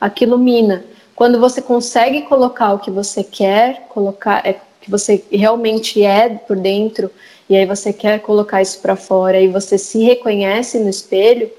[0.00, 0.84] aquilo mina.
[1.14, 6.56] Quando você consegue colocar o que você quer, colocar é, que você realmente é por
[6.56, 7.10] dentro
[7.48, 11.50] e aí você quer colocar isso para fora e você se reconhece no espelho,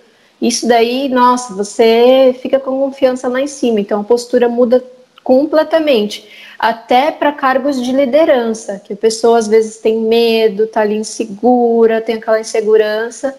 [0.41, 3.79] isso daí, nossa, você fica com confiança lá em cima.
[3.79, 4.83] Então a postura muda
[5.23, 6.27] completamente
[6.59, 12.01] até para cargos de liderança, que a pessoa às vezes tem medo, tá ali insegura,
[12.01, 13.35] tem aquela insegurança,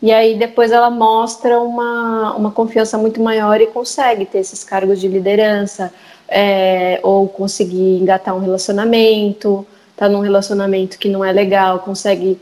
[0.00, 5.00] e aí depois ela mostra uma, uma confiança muito maior e consegue ter esses cargos
[5.00, 5.92] de liderança,
[6.32, 9.66] é, ou conseguir engatar um relacionamento,
[9.96, 12.40] tá num relacionamento que não é legal, consegue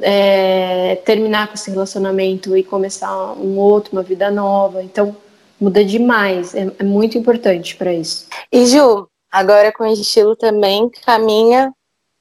[0.00, 4.82] é, terminar com esse relacionamento e começar um outro, uma vida nova.
[4.82, 5.14] Então,
[5.60, 8.26] muda demais, é, é muito importante para isso.
[8.50, 11.72] E Ju, Agora com estilo também caminha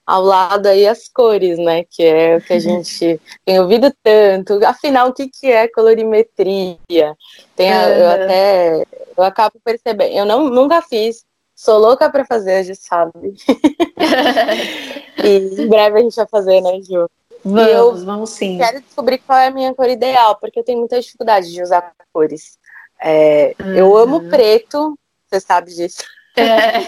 [0.08, 1.84] ao lado aí as cores, né?
[1.84, 4.66] Que é o que a gente tem ouvido tanto.
[4.66, 7.14] Afinal, o que, que é colorimetria?
[7.54, 10.14] Tem a, eu até eu acabo percebendo.
[10.14, 11.26] Eu não, nunca fiz.
[11.56, 13.36] Sou louca para fazer, a gente sabe.
[15.24, 17.08] e em breve a gente vai fazer, né, Ju?
[17.44, 18.58] Vamos, eu vamos sim.
[18.58, 21.92] Quero descobrir qual é a minha cor ideal, porque eu tenho muita dificuldade de usar
[22.14, 22.58] cores.
[23.02, 23.74] É, uhum.
[23.74, 24.98] Eu amo preto,
[25.28, 26.04] você sabe disso.
[26.36, 26.82] É.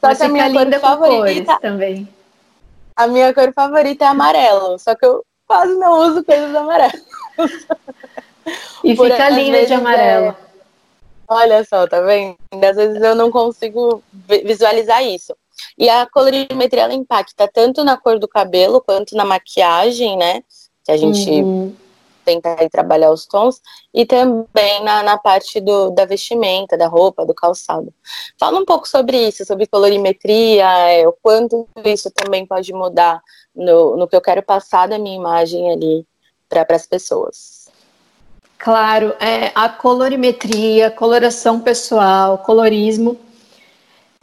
[0.00, 2.08] Só que a minha cor favorita também.
[2.96, 7.02] A minha cor favorita é amarelo, só que eu quase não uso coisas amarelas.
[8.82, 10.26] E Por, fica linda de amarelo.
[10.26, 10.49] É...
[11.30, 12.36] Olha só, tá vendo?
[12.52, 14.02] Às vezes eu não consigo
[14.44, 15.34] visualizar isso.
[15.78, 20.42] E a colorimetria ela impacta tanto na cor do cabelo quanto na maquiagem, né?
[20.84, 21.74] Que a gente uhum
[22.24, 23.60] tentar trabalhar os tons,
[23.92, 27.92] e também na, na parte do, da vestimenta, da roupa, do calçado.
[28.38, 33.20] Fala um pouco sobre isso, sobre colorimetria, é, o quanto isso também pode mudar
[33.54, 36.06] no, no que eu quero passar da minha imagem ali
[36.48, 37.59] para as pessoas.
[38.60, 43.16] Claro, é, a colorimetria, coloração pessoal, colorismo,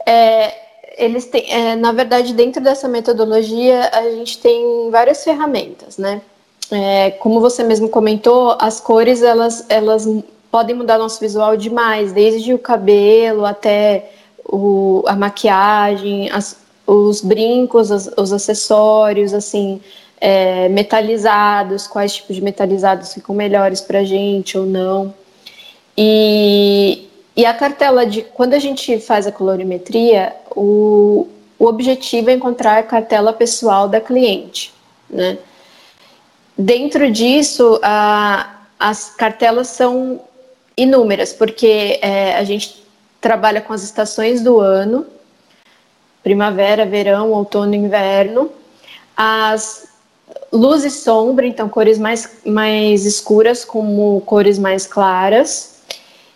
[0.06, 0.54] é,
[0.96, 6.22] eles têm, é, na verdade, dentro dessa metodologia, a gente tem várias ferramentas, né?
[6.70, 10.06] é, como você mesmo comentou, as cores elas, elas
[10.50, 14.10] podem mudar nosso visual demais, desde o cabelo até
[14.44, 19.80] o, a maquiagem, as, os brincos, as, os acessórios, assim,
[20.20, 25.14] é, metalizados, quais tipos de metalizados ficam melhores para gente ou não.
[25.96, 31.28] E, e a cartela de quando a gente faz a colorimetria, o,
[31.58, 34.72] o objetivo é encontrar a cartela pessoal da cliente,
[35.08, 35.38] né?
[36.56, 40.20] Dentro disso, a, as cartelas são
[40.76, 42.84] inúmeras, porque é, a gente
[43.20, 45.06] trabalha com as estações do ano,
[46.22, 48.50] primavera, verão, outono, inverno,
[49.16, 49.87] as
[50.52, 55.78] luz e sombra, então cores mais, mais escuras como cores mais claras,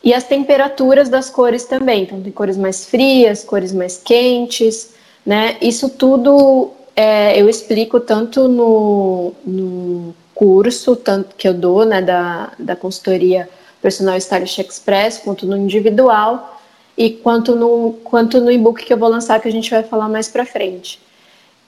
[0.05, 4.91] e as temperaturas das cores também, então tem cores mais frias, cores mais quentes,
[5.25, 5.57] né?
[5.61, 12.53] Isso tudo é, eu explico tanto no, no, curso tanto que eu dou, né, da,
[12.59, 13.49] da consultoria
[13.81, 16.61] Personal Stylist Express, quanto no individual
[16.97, 20.09] e quanto no, quanto no e-book que eu vou lançar, que a gente vai falar
[20.09, 21.01] mais para frente.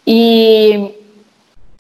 [0.07, 0.91] E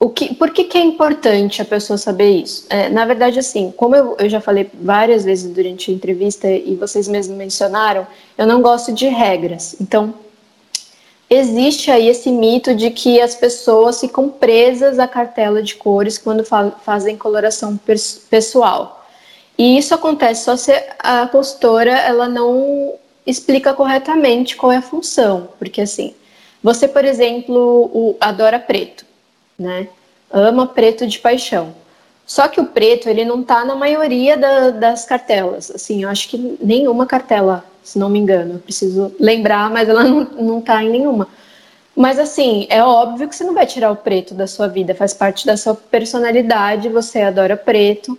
[0.04, 2.66] o, que, por que, que é importante a pessoa saber isso?
[2.68, 6.76] É, na verdade, assim, como eu, eu já falei várias vezes durante a entrevista e
[6.76, 9.74] vocês mesmos mencionaram, eu não gosto de regras.
[9.80, 10.12] Então,
[11.30, 16.44] existe aí esse mito de que as pessoas ficam presas à cartela de cores quando
[16.44, 17.80] fa fazem coloração
[18.28, 19.06] pessoal.
[19.56, 22.92] E isso acontece só se a consultora ela não
[23.26, 26.14] explica corretamente qual é a função, porque assim,
[26.62, 29.13] você, por exemplo, o, adora preto
[29.58, 29.88] né?
[30.30, 31.74] Ama preto de paixão.
[32.26, 35.70] Só que o preto, ele não tá na maioria da, das cartelas.
[35.70, 38.54] Assim, eu acho que nenhuma cartela, se não me engano.
[38.54, 41.28] Eu preciso lembrar, mas ela não, não tá em nenhuma.
[41.94, 45.14] Mas assim, é óbvio que você não vai tirar o preto da sua vida, faz
[45.14, 48.18] parte da sua personalidade, você adora preto.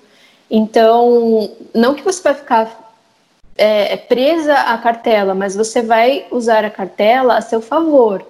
[0.50, 2.96] Então, não que você vai ficar
[3.58, 8.26] é, presa à cartela, mas você vai usar a cartela a seu favor.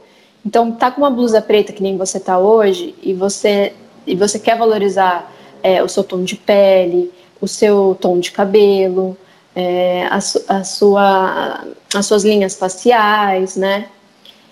[0.45, 3.73] Então, tá com uma blusa preta que nem você tá hoje e você
[4.05, 5.33] e você quer valorizar
[5.63, 9.17] é, o seu tom de pele, o seu tom de cabelo,
[9.55, 13.87] é, a, a sua, as suas linhas faciais, né?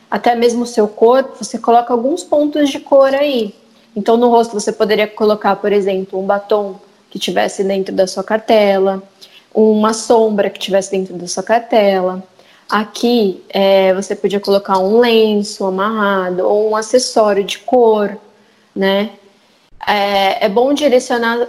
[0.09, 3.53] Até mesmo o seu corpo, você coloca alguns pontos de cor aí.
[3.95, 6.79] Então, no rosto você poderia colocar, por exemplo, um batom
[7.11, 9.03] que tivesse dentro da sua cartela,
[9.53, 12.23] uma sombra que tivesse dentro da sua cartela,
[12.74, 18.17] Aqui é, você podia colocar um lenço amarrado ou um acessório de cor,
[18.76, 19.11] né?
[19.88, 21.47] É, é bom direcionar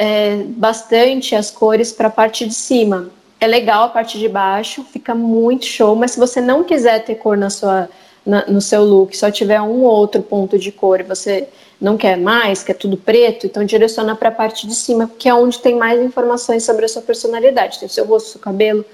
[0.00, 3.08] é, bastante as cores para a parte de cima.
[3.38, 7.14] É legal a parte de baixo, fica muito show, mas se você não quiser ter
[7.14, 7.88] cor na sua,
[8.26, 11.46] na, no seu look, só tiver um ou outro ponto de cor e você
[11.80, 15.34] não quer mais, quer tudo preto, então direciona para a parte de cima, que é
[15.34, 17.78] onde tem mais informações sobre a sua personalidade.
[17.78, 18.84] Tem o seu rosto, seu cabelo,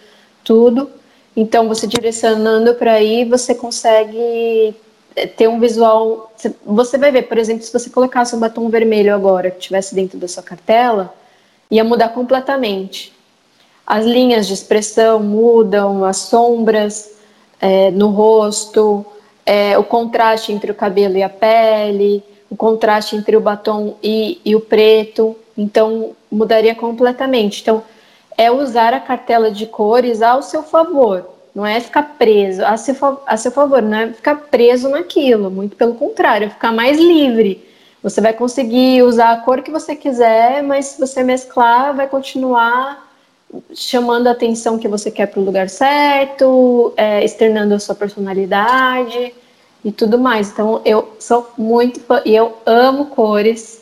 [0.45, 1.00] tudo.
[1.37, 4.75] Então, você direcionando para aí, você consegue
[5.15, 6.33] eh, ter um visual.
[6.67, 10.19] Você vai ver, por exemplo, se você colocasse um batom vermelho agora que estivesse dentro
[10.19, 11.15] da sua cartela,
[11.71, 13.13] ia mudar completamente.
[13.87, 17.11] As linhas de expressão mudam, as sombras
[17.61, 19.05] é, no rosto,
[19.45, 24.41] é, o contraste entre o cabelo e a pele, o contraste entre o batom e,
[24.45, 25.37] e o preto.
[25.57, 27.63] Então, mudaria completamente.
[27.63, 27.83] Então,
[28.37, 31.29] é usar a cartela de cores ao seu favor.
[31.55, 32.95] Não é ficar preso a seu,
[33.27, 35.51] a seu favor, não é ficar preso naquilo.
[35.51, 37.69] Muito pelo contrário, é ficar mais livre.
[38.03, 43.11] Você vai conseguir usar a cor que você quiser, mas se você mesclar, vai continuar
[43.75, 49.35] chamando a atenção que você quer para o lugar certo, é, externando a sua personalidade
[49.85, 50.51] e tudo mais.
[50.51, 53.80] Então, eu sou muito fã e eu amo cores.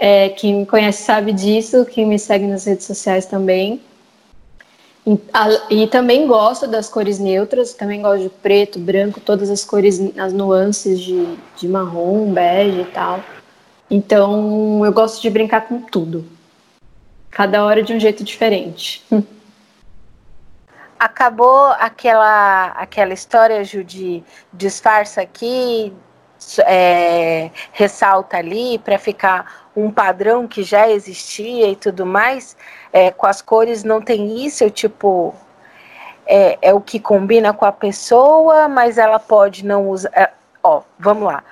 [0.00, 3.82] É, quem me conhece sabe disso, quem me segue nas redes sociais também.
[5.04, 9.64] E, a, e, também gosto das cores neutras, também gosto de preto, branco, todas as
[9.64, 13.20] cores, as nuances de, de marrom, bege e tal.
[13.90, 16.24] Então eu gosto de brincar com tudo.
[17.30, 19.04] Cada hora de um jeito diferente.
[20.98, 24.22] Acabou aquela, aquela história, Ju, de
[24.52, 25.92] disfarça aqui,
[26.66, 32.56] é, ressalta ali para ficar um padrão que já existia e tudo mais,
[32.92, 35.34] é, com as cores não tem isso, tipo,
[36.26, 40.10] é, é, o que combina com a pessoa, mas ela pode não usar.
[40.12, 40.30] É,
[40.62, 41.42] ó, vamos lá.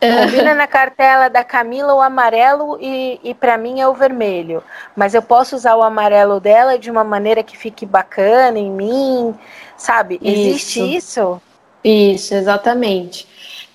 [0.00, 4.62] Combina na cartela da Camila o amarelo e, e para mim é o vermelho.
[4.96, 9.38] Mas eu posso usar o amarelo dela de uma maneira que fique bacana em mim,
[9.76, 10.18] sabe?
[10.22, 11.40] Existe isso?
[11.84, 13.28] Isso, exatamente.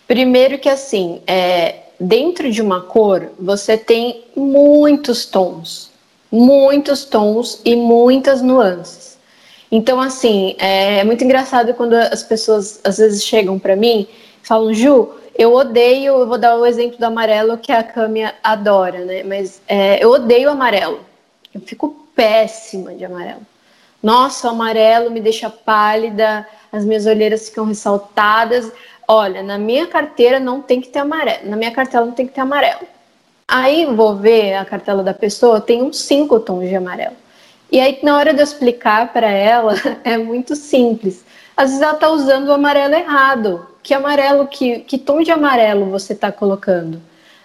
[0.08, 5.91] Primeiro que assim, é, dentro de uma cor, você tem muitos tons,
[6.32, 9.18] muitos tons e muitas nuances.
[9.72, 14.08] Então, assim, é, é muito engraçado quando as pessoas às vezes chegam para mim
[14.43, 18.22] e falam, Ju, eu odeio, eu vou dar o exemplo do amarelo que a Cami
[18.43, 19.24] adora, né?
[19.24, 20.99] Mas é, eu odeio amarelo.
[21.53, 23.41] Eu fico péssima de amarelo.
[24.01, 28.72] Nossa, o amarelo me deixa pálida, as minhas olheiras ficam ressaltadas
[29.08, 32.34] olha, na minha carteira não tem que ter amarelo, na minha cartela não tem que
[32.34, 32.82] ter amarelo.
[33.47, 37.16] Aí vou ver a cartela da pessoa, tem uns cinco tons de amarelo.
[37.72, 41.24] E aí, na hora de eu explicar para ela, é muito simples.
[41.56, 43.68] Às vezes ela está usando o amarelo errado.
[43.84, 47.01] Que amarelo, que, que tom de amarelo você está colocando,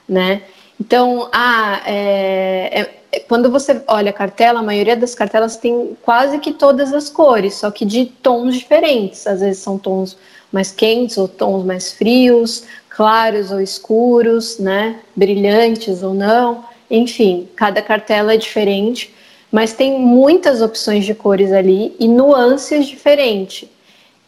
[0.08, 0.42] né?
[0.80, 6.38] Então, ah, é, é, quando você olha a cartela, a maioria das cartelas tem quase
[6.38, 9.26] que todas as cores, só que de tons diferentes.
[9.26, 10.16] Às vezes são tons
[10.52, 15.00] mais quentes ou tons mais frios, claros ou escuros, né?
[15.14, 16.64] Brilhantes ou não.
[16.90, 19.14] Enfim, cada cartela é diferente,
[19.50, 23.68] mas tem muitas opções de cores ali e nuances diferentes.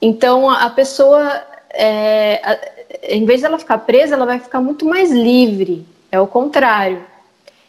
[0.01, 1.43] Então a pessoa
[1.73, 2.59] é,
[3.03, 5.87] em vez dela ficar presa, ela vai ficar muito mais livre.
[6.11, 7.05] É o contrário.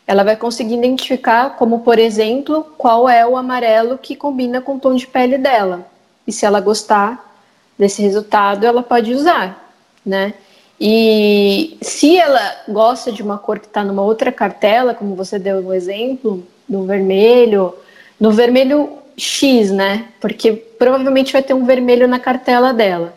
[0.06, 4.80] Ela vai conseguir identificar, como por exemplo, qual é o amarelo que combina com o
[4.80, 5.88] tom de pele dela.
[6.28, 7.33] E se ela gostar
[7.78, 9.74] desse resultado, ela pode usar,
[10.05, 10.34] né?
[10.80, 15.57] E se ela gosta de uma cor que está numa outra cartela, como você deu
[15.57, 17.74] o um exemplo, no vermelho,
[18.19, 20.07] no vermelho X, né?
[20.19, 23.13] Porque provavelmente vai ter um vermelho na cartela dela.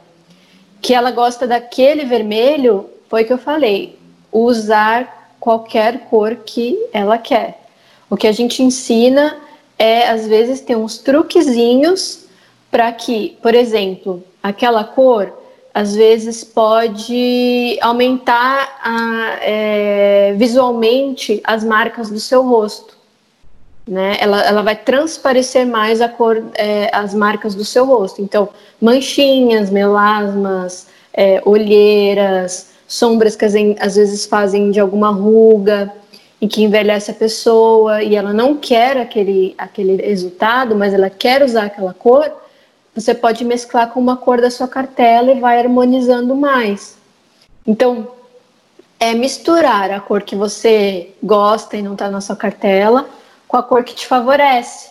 [0.80, 3.98] Que ela gosta daquele vermelho, foi que eu falei,
[4.30, 7.66] usar qualquer cor que ela quer.
[8.09, 9.36] O que a gente ensina
[9.78, 12.26] é, às vezes, ter uns truquezinhos
[12.70, 15.32] para que, por exemplo, aquela cor
[15.74, 22.97] às vezes pode aumentar a, é, visualmente as marcas do seu rosto.
[23.86, 24.16] Né?
[24.18, 28.22] Ela, ela vai transparecer mais a cor, é, as marcas do seu rosto.
[28.22, 28.49] Então,
[28.80, 35.92] manchinhas, melasmas, é, olheiras, sombras que às vezes fazem de alguma ruga
[36.40, 41.42] e que envelhece a pessoa e ela não quer aquele, aquele resultado, mas ela quer
[41.42, 42.45] usar aquela cor
[42.97, 46.97] você pode mesclar com uma cor da sua cartela e vai harmonizando mais.
[47.66, 48.09] Então,
[48.99, 53.07] é misturar a cor que você gosta e não está na sua cartela
[53.47, 54.88] com a cor que te favorece.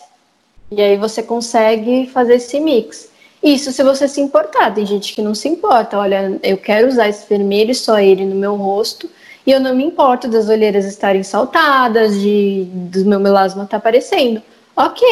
[0.70, 3.08] E aí você consegue fazer esse mix.
[3.42, 4.72] Isso se você se importar.
[4.72, 5.98] Tem gente que não se importa.
[5.98, 9.10] Olha, eu quero usar esse vermelho e só ele no meu rosto.
[9.44, 13.76] E eu não me importo das olheiras estarem saltadas, de do meu melasma estar tá
[13.78, 14.40] aparecendo.
[14.76, 15.04] Ok,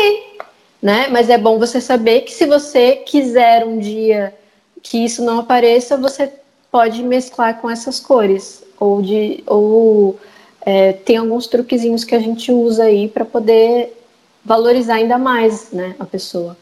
[0.85, 1.09] né?
[1.09, 4.37] Mas é bom você saber que se você quiser um dia
[4.83, 6.31] que isso não apareça, você
[6.71, 10.21] pode mesclar com essas cores ou de ou
[10.61, 13.99] é, tem alguns truquezinhos que a gente usa aí para poder
[14.45, 16.55] valorizar ainda mais, né, a pessoa.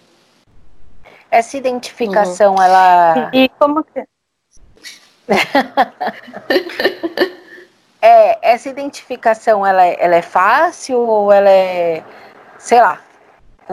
[1.28, 2.62] Essa identificação, uhum.
[2.62, 4.04] ela e, e como que
[8.00, 12.04] é, essa identificação ela, é, ela é fácil ou ela é,
[12.58, 13.00] sei lá,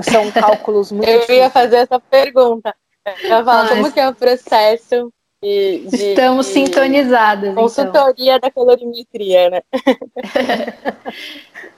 [0.03, 1.09] são cálculos muito.
[1.09, 2.75] Eu ia fazer essa pergunta.
[3.23, 5.11] Eu ia falar, como que é o processo
[5.41, 7.51] de, de Estamos de sintonizadas.
[7.51, 7.63] Então.
[7.63, 8.39] Consultoria então.
[8.39, 9.61] da colorimetria, né?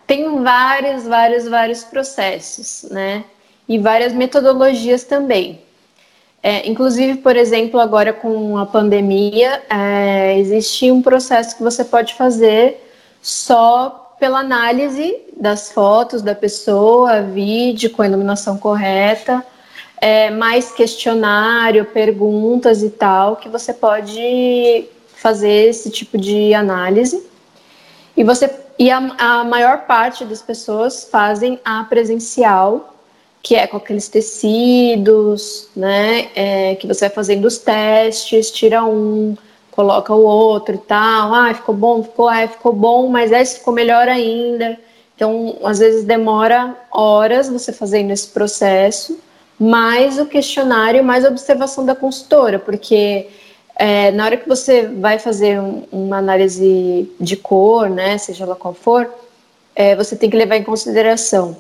[0.08, 3.24] Tem vários, vários, vários processos, né?
[3.68, 5.62] E várias metodologias também.
[6.44, 12.16] É, inclusive, por exemplo, agora com a pandemia, é, existe um processo que você pode
[12.16, 12.84] fazer
[13.22, 19.44] só pela análise das fotos da pessoa, vídeo com a iluminação correta,
[20.00, 24.86] é, mais questionário, perguntas e tal, que você pode
[25.16, 27.26] fazer esse tipo de análise.
[28.16, 32.96] E você e a, a maior parte das pessoas fazem a presencial,
[33.42, 36.30] que é com aqueles tecidos, né?
[36.36, 39.36] É, que você vai fazendo os testes, tira um,
[39.72, 41.34] coloca o outro e tal.
[41.34, 44.78] Ah, ficou bom, ficou, é, ficou bom, mas esse ficou melhor ainda.
[45.22, 49.20] Então, às vezes demora horas você fazendo esse processo,
[49.60, 53.28] mais o questionário, mais a observação da consultora, porque
[53.76, 58.56] é, na hora que você vai fazer um, uma análise de cor, né, seja lá
[58.56, 59.14] qual for,
[59.76, 61.56] é, você tem que levar em consideração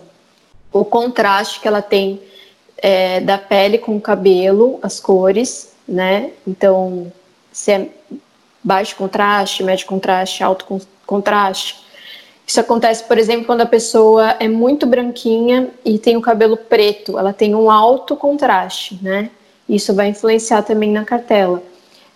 [0.73, 2.19] o contraste que ela tem
[2.79, 6.31] é, da pele com o cabelo, as cores, né?
[6.47, 7.13] Então,
[7.51, 7.89] se é
[8.63, 11.90] baixo contraste, médio contraste, alto contraste.
[12.51, 17.17] Isso acontece, por exemplo, quando a pessoa é muito branquinha e tem o cabelo preto,
[17.17, 19.29] ela tem um alto contraste, né?
[19.69, 21.63] Isso vai influenciar também na cartela.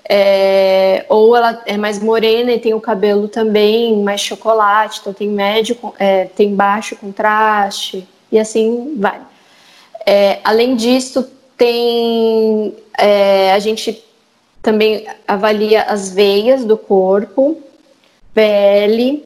[0.03, 5.29] É, ou ela é mais morena e tem o cabelo também mais chocolate, então tem
[5.29, 9.21] médio, é, tem baixo contraste e assim vai.
[10.05, 14.03] É, além disso, tem é, a gente
[14.61, 17.57] também avalia as veias do corpo,
[18.33, 19.24] pele,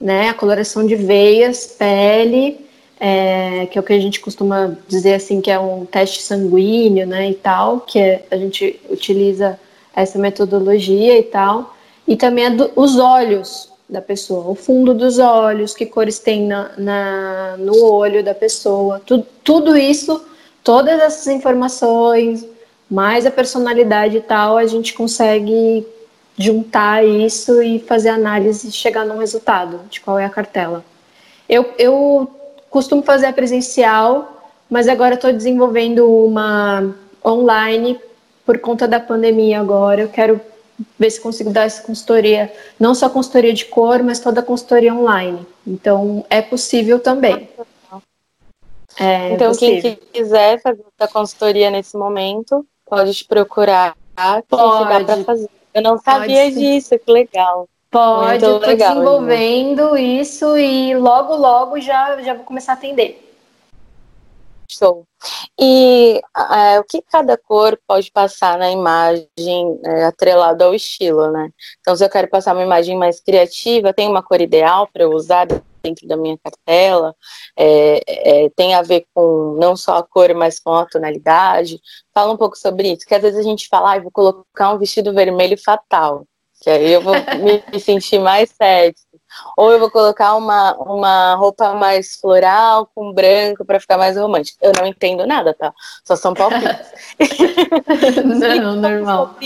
[0.00, 2.66] né, a coloração de veias, pele,
[2.98, 7.06] é, que é o que a gente costuma dizer assim que é um teste sanguíneo,
[7.06, 9.58] né, e tal, que é, a gente utiliza
[9.94, 11.74] essa metodologia e tal,
[12.06, 16.70] e também do, os olhos da pessoa, o fundo dos olhos, que cores tem na,
[16.76, 20.24] na no olho da pessoa, tu, tudo isso,
[20.62, 22.44] todas essas informações,
[22.90, 25.86] mais a personalidade e tal, a gente consegue
[26.38, 30.84] juntar isso e fazer análise e chegar num resultado de qual é a cartela.
[31.48, 32.30] Eu, eu
[32.70, 37.98] costumo fazer a presencial, mas agora estou desenvolvendo uma online
[38.44, 40.02] por conta da pandemia agora.
[40.02, 40.40] Eu quero
[40.98, 44.94] ver se consigo dar essa consultoria, não só consultoria de cor, mas toda a consultoria
[44.94, 45.46] online.
[45.66, 47.48] Então, é possível também.
[48.98, 49.82] É então, possível.
[49.82, 53.96] quem quiser fazer a consultoria nesse momento, Pode te procurar
[54.48, 55.04] pode.
[55.04, 55.50] para fazer.
[55.76, 57.68] Eu não sabia disso, que legal.
[57.90, 63.22] Pode, eu tô legal, desenvolvendo isso e logo, logo já, já vou começar a atender.
[64.70, 65.04] Show.
[65.60, 71.50] E é, o que cada cor pode passar na imagem é, atrelado ao estilo, né?
[71.80, 75.12] Então, se eu quero passar uma imagem mais criativa, tem uma cor ideal para eu
[75.12, 75.46] usar
[75.86, 77.14] dentro da minha cartela?
[77.56, 81.80] É, é, tem a ver com não só a cor, mas com a tonalidade?
[82.12, 84.78] Fala um pouco sobre isso, que às vezes a gente fala, ah, vou colocar um
[84.78, 86.24] vestido vermelho fatal,
[86.60, 89.06] que aí eu vou me sentir mais sexy.
[89.56, 94.58] Ou eu vou colocar uma, uma roupa mais floral com branco para ficar mais romântico.
[94.62, 95.72] Eu não entendo nada, tá?
[96.04, 96.92] Só são palpites.
[98.24, 99.36] não, normal.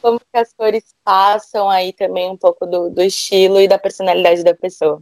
[0.00, 4.42] como que as cores passam aí também um pouco do, do estilo e da personalidade
[4.42, 5.00] da pessoa.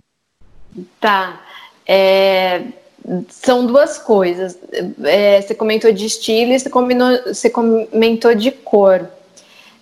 [1.01, 1.41] Tá.
[1.87, 2.63] É,
[3.29, 4.59] são duas coisas.
[5.05, 9.09] É, você comentou de estilo e você, combinou, você comentou de cor.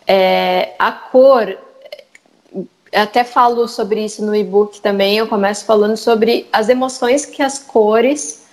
[0.07, 1.59] É, a cor
[2.95, 5.19] até falo sobre isso no e-book também.
[5.19, 8.47] Eu começo falando sobre as emoções que as cores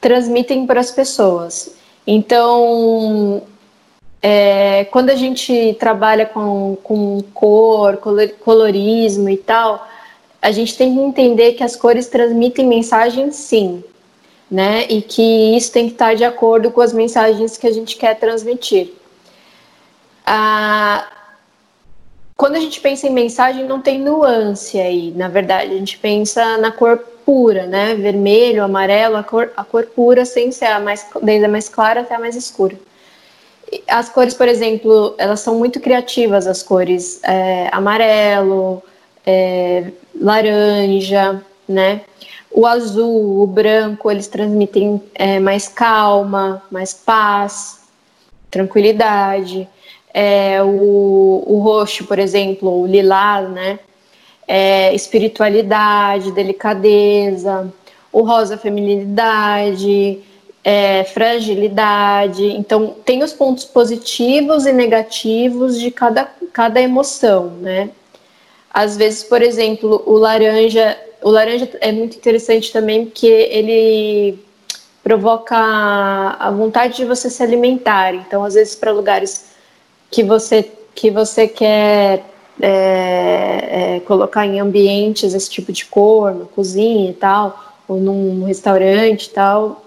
[0.00, 1.74] transmitem para as pessoas.
[2.06, 3.42] Então,
[4.22, 7.98] é, quando a gente trabalha com, com cor,
[8.40, 9.86] colorismo e tal,
[10.42, 13.84] a gente tem que entender que as cores transmitem mensagens sim,
[14.50, 14.86] né?
[14.88, 18.18] E que isso tem que estar de acordo com as mensagens que a gente quer
[18.18, 18.92] transmitir.
[20.24, 21.06] Ah,
[22.36, 25.74] quando a gente pensa em mensagem, não tem nuance aí, na verdade.
[25.74, 27.94] A gente pensa na cor pura, né?
[27.94, 32.00] Vermelho, amarelo, a cor, a cor pura, sem ser a mais, desde a mais clara
[32.00, 32.78] até a mais escura.
[33.86, 38.82] As cores, por exemplo, elas são muito criativas, as cores é, amarelo,
[39.26, 39.90] é,
[40.20, 42.02] laranja, né?
[42.50, 47.80] O azul, o branco, eles transmitem é, mais calma, mais paz,
[48.50, 49.68] tranquilidade
[50.12, 53.78] é, o, o roxo, por exemplo, o lilás, né?
[54.46, 57.72] É, espiritualidade, delicadeza,
[58.12, 60.18] o rosa, feminilidade,
[60.64, 62.44] é, fragilidade.
[62.44, 67.90] Então, tem os pontos positivos e negativos de cada, cada emoção, né?
[68.72, 74.38] Às vezes, por exemplo, o laranja, o laranja é muito interessante também porque ele
[75.02, 78.14] provoca a vontade de você se alimentar.
[78.14, 79.46] Então, às vezes, para lugares
[80.10, 82.24] que você, que você quer
[82.60, 88.44] é, é, colocar em ambientes esse tipo de cor, na cozinha e tal, ou num
[88.44, 89.84] restaurante e tal,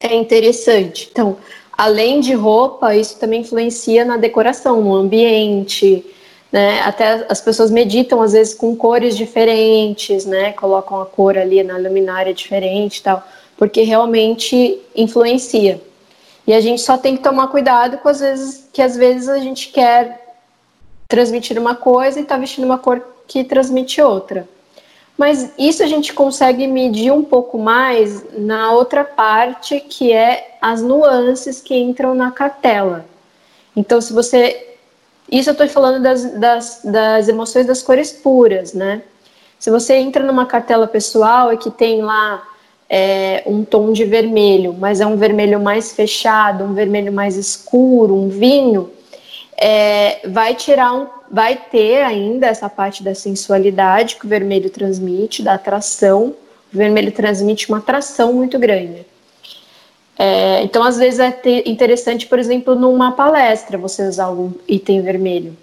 [0.00, 1.08] é interessante.
[1.10, 1.36] Então,
[1.76, 6.04] além de roupa, isso também influencia na decoração, no ambiente,
[6.52, 6.80] né?
[6.82, 10.52] Até as pessoas meditam às vezes com cores diferentes, né?
[10.52, 13.26] Colocam a cor ali na luminária diferente e tal,
[13.56, 15.80] porque realmente influencia.
[16.46, 19.38] E a gente só tem que tomar cuidado com as vezes que às vezes a
[19.38, 20.36] gente quer
[21.08, 24.48] transmitir uma coisa e está vestindo uma cor que transmite outra.
[25.16, 30.82] Mas isso a gente consegue medir um pouco mais na outra parte, que é as
[30.82, 33.06] nuances que entram na cartela.
[33.76, 34.71] Então, se você.
[35.32, 39.00] Isso eu estou falando das, das, das emoções das cores puras, né?
[39.58, 42.46] Se você entra numa cartela pessoal e que tem lá
[42.86, 48.14] é, um tom de vermelho, mas é um vermelho mais fechado, um vermelho mais escuro,
[48.14, 48.90] um vinho,
[49.56, 55.42] é, vai tirar um, vai ter ainda essa parte da sensualidade que o vermelho transmite,
[55.42, 56.34] da atração.
[56.74, 59.06] O vermelho transmite uma atração muito grande.
[60.24, 65.56] É, então, às vezes é interessante, por exemplo, numa palestra, você usar algum item vermelho.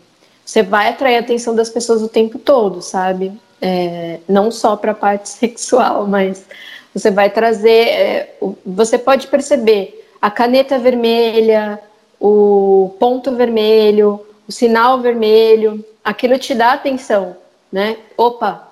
[0.43, 3.31] Você vai atrair a atenção das pessoas o tempo todo, sabe?
[3.61, 6.45] É, não só para a parte sexual, mas
[6.93, 8.35] você vai trazer, é,
[8.65, 11.79] você pode perceber a caneta vermelha,
[12.19, 17.33] o ponto vermelho, o sinal vermelho, aquilo te dá atenção,
[17.71, 17.95] né?
[18.17, 18.67] Opa!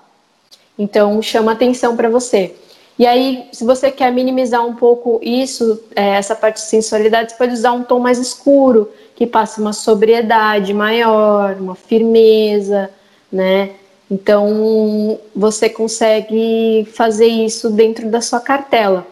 [0.78, 2.54] Então chama atenção para você.
[2.98, 7.38] E aí, se você quer minimizar um pouco isso, é, essa parte de sensualidade, você
[7.38, 12.90] pode usar um tom mais escuro, que passe uma sobriedade maior, uma firmeza,
[13.30, 13.70] né?
[14.10, 19.06] Então, você consegue fazer isso dentro da sua cartela.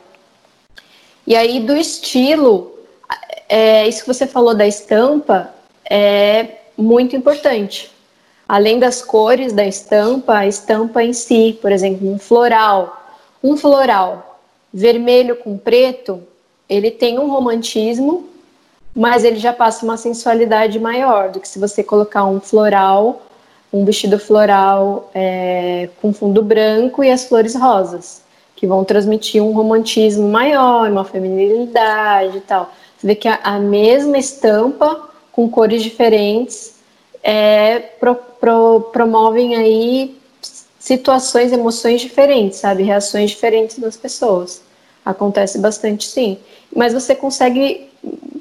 [1.25, 2.73] E aí, do estilo,
[3.49, 5.55] é, isso que você falou da estampa
[5.89, 7.91] é muito importante.
[8.49, 12.96] Além das cores da estampa, a estampa em si, por exemplo, um floral.
[13.47, 14.41] Um floral
[14.73, 16.23] vermelho com preto,
[16.69, 18.29] ele tem um romantismo,
[18.95, 23.23] mas ele já passa uma sensualidade maior do que se você colocar um floral
[23.73, 28.23] um vestido floral é, com fundo branco e as flores rosas,
[28.55, 32.73] que vão transmitir um romantismo maior, uma feminilidade e tal.
[32.97, 36.77] Você vê que a, a mesma estampa, com cores diferentes,
[37.23, 40.16] é, pro, pro, promovem aí
[40.87, 42.85] situações, emoções diferentes, sabe?
[42.85, 44.63] Reações diferentes das pessoas.
[45.05, 46.39] Acontece bastante, sim.
[46.75, 47.91] Mas você consegue,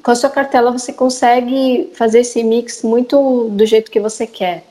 [0.04, 4.64] com a sua cartela, você consegue fazer esse mix muito do jeito que você quer.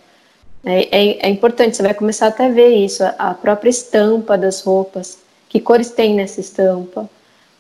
[0.65, 4.61] É, é, é importante, você vai começar até a ver isso, a própria estampa das
[4.61, 5.19] roupas,
[5.49, 7.11] que cores tem nessa estampa,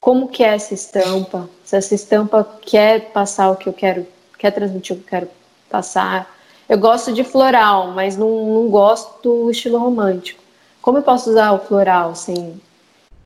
[0.00, 4.06] como que é essa estampa, se essa estampa quer passar o que eu quero,
[4.38, 5.28] quer transmitir o que eu quero
[5.68, 6.33] passar,
[6.68, 10.42] eu gosto de floral, mas não, não gosto do estilo romântico.
[10.80, 12.60] Como eu posso usar o floral sem,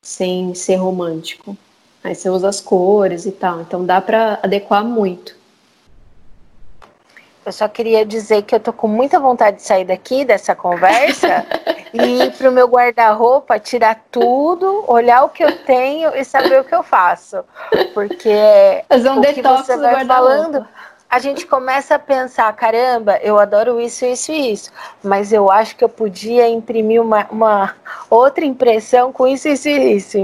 [0.01, 1.57] sem ser romântico?
[2.03, 3.61] Aí você usa as cores e tal.
[3.61, 5.37] Então dá para adequar muito.
[7.45, 11.45] Eu só queria dizer que eu tô com muita vontade de sair daqui dessa conversa
[11.93, 16.63] e ir pro meu guarda-roupa, tirar tudo, olhar o que eu tenho e saber o
[16.63, 17.43] que eu faço.
[17.93, 20.65] Porque Fazer um o que você vai falando
[21.09, 24.71] a gente começa a pensar, caramba, eu adoro isso, isso e isso,
[25.03, 27.75] mas eu acho que eu podia imprimir uma, uma
[28.09, 30.17] outra impressão com isso, isso e isso.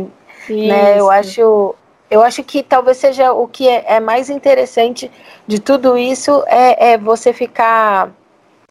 [0.48, 0.54] isso.
[0.54, 1.00] Né?
[1.00, 1.74] Eu acho,
[2.10, 5.12] eu acho que talvez seja o que é, é mais interessante
[5.48, 8.12] de tudo isso é, é, você ficar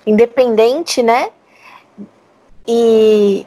[0.07, 1.31] independente, né?
[2.67, 3.45] E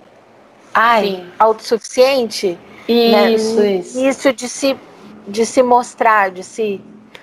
[0.74, 1.32] ai, Sim.
[1.40, 2.60] autossuficiente.
[2.86, 3.72] Isso, né?
[3.76, 4.00] isso.
[4.06, 4.78] Isso de se,
[5.26, 6.82] de se mostrar, de se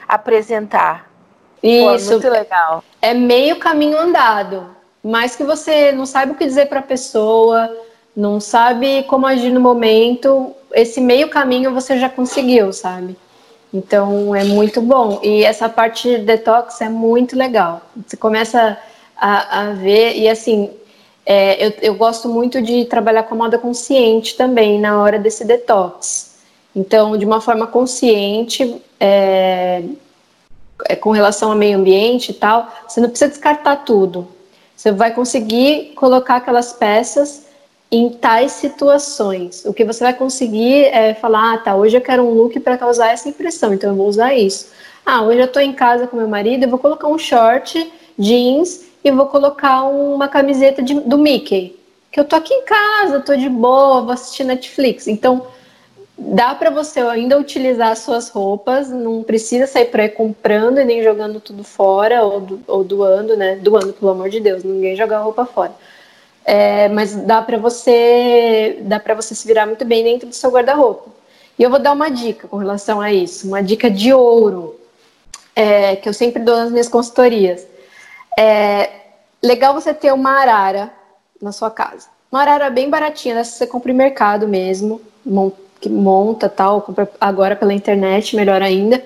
[0.09, 1.14] apresentar.
[1.65, 2.07] Isso.
[2.07, 2.85] Pô, muito legal.
[3.01, 4.67] É meio caminho andado.
[5.03, 7.75] Mas que você não sabe o que dizer para a pessoa,
[8.17, 13.17] não sabe como agir no momento, esse meio caminho você já conseguiu, sabe?
[13.73, 15.21] Então é muito bom.
[15.23, 17.83] E essa parte de detox é muito legal.
[18.07, 18.79] Você começa
[19.17, 20.71] a, a ver, e assim,
[21.27, 25.45] é, eu, eu gosto muito de trabalhar com a moda consciente também na hora desse
[25.45, 26.35] detox.
[26.75, 29.83] Então, de uma forma consciente, é, é,
[31.01, 34.29] com relação ao meio ambiente e tal, você não precisa descartar tudo.
[34.77, 37.47] Você vai conseguir colocar aquelas peças
[37.91, 39.65] em tais situações.
[39.65, 42.77] O que você vai conseguir é falar, ah, tá, hoje eu quero um look para
[42.77, 44.73] causar essa impressão, então eu vou usar isso.
[45.07, 48.85] Ah, hoje eu estou em casa com meu marido, eu vou colocar um short, jeans
[49.05, 51.79] e vou colocar uma camiseta de, do Mickey.
[52.11, 55.07] Que eu tô aqui em casa, tô de boa, vou assistir Netflix.
[55.07, 55.47] Então,
[56.17, 60.85] dá para você ainda utilizar as suas roupas, não precisa sair por aí comprando e
[60.85, 63.57] nem jogando tudo fora ou, do, ou doando, né?
[63.57, 65.73] Doando, pelo amor de Deus, ninguém joga roupa fora.
[66.45, 70.51] É, mas dá para você dá para você se virar muito bem dentro do seu
[70.51, 71.11] guarda-roupa.
[71.59, 74.79] E eu vou dar uma dica com relação a isso, uma dica de ouro
[75.55, 77.67] é, que eu sempre dou nas minhas consultorias.
[78.39, 78.91] É
[79.43, 80.93] legal você ter uma arara
[81.41, 82.09] na sua casa.
[82.31, 85.01] Uma arara bem baratinha, dessa você compra em mercado mesmo,
[85.85, 89.05] que monta tal, compra agora pela internet, melhor ainda.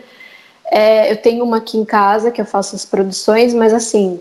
[0.70, 4.20] É, eu tenho uma aqui em casa que eu faço as produções, mas assim,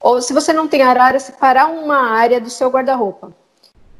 [0.00, 3.32] ou se você não tem arara, separar uma área do seu guarda-roupa.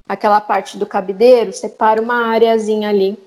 [0.09, 3.19] Aquela parte do cabideiro, separa uma areazinha ali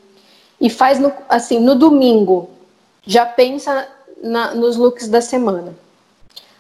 [0.60, 2.50] e faz no, assim, no domingo.
[3.06, 3.88] Já pensa
[4.24, 5.76] na, nos looks da semana.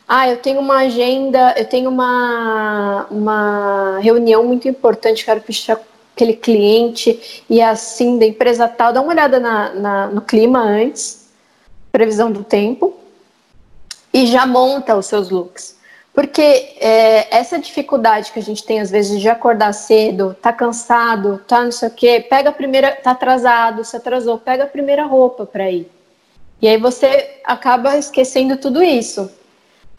[0.07, 5.79] Ah, eu tenho uma agenda, eu tenho uma, uma reunião muito importante, quero fechar
[6.17, 11.29] aquele cliente e assim da empresa tal, dá uma olhada na, na, no clima antes,
[11.91, 12.95] previsão do tempo,
[14.11, 15.77] e já monta os seus looks.
[16.11, 16.41] Porque
[16.79, 21.63] é, essa dificuldade que a gente tem às vezes de acordar cedo, tá cansado, tá
[21.63, 25.45] não sei o quê, pega a primeira, tá atrasado, se atrasou, pega a primeira roupa
[25.45, 25.87] para ir.
[26.59, 29.29] E aí você acaba esquecendo tudo isso.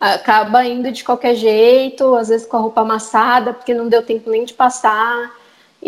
[0.00, 4.30] Acaba indo de qualquer jeito, às vezes com a roupa amassada, porque não deu tempo
[4.30, 5.37] nem de passar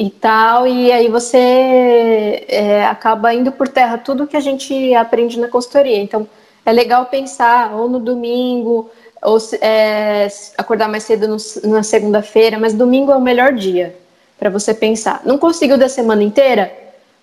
[0.00, 5.38] e tal, e aí você é, acaba indo por terra tudo que a gente aprende
[5.38, 5.98] na consultoria.
[5.98, 6.26] Então,
[6.64, 8.90] é legal pensar ou no domingo,
[9.20, 10.26] ou é,
[10.56, 11.36] acordar mais cedo no,
[11.70, 13.94] na segunda-feira, mas domingo é o melhor dia
[14.38, 15.20] para você pensar.
[15.26, 16.72] Não conseguiu da semana inteira?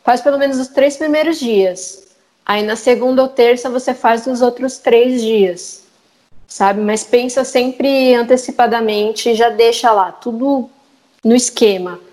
[0.03, 2.09] Faz pelo menos os três primeiros dias.
[2.45, 5.82] Aí na segunda ou terça você faz os outros três dias,
[6.47, 6.80] sabe?
[6.82, 10.69] Mas pensa sempre antecipadamente, já deixa lá tudo
[11.23, 12.05] no esquema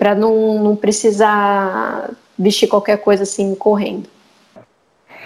[0.00, 4.08] para não, não precisar vestir qualquer coisa assim correndo.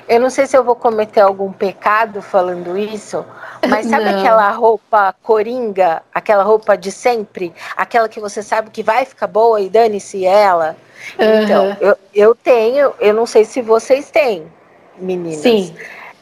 [0.09, 3.25] Eu não sei se eu vou cometer algum pecado falando isso,
[3.69, 4.19] mas sabe não.
[4.19, 9.61] aquela roupa coringa, aquela roupa de sempre, aquela que você sabe que vai ficar boa
[9.61, 10.77] e dane-se ela?
[11.21, 11.43] Uhum.
[11.45, 14.45] Então, eu, eu tenho, eu não sei se vocês têm,
[14.99, 15.39] meninas.
[15.39, 15.73] Sim.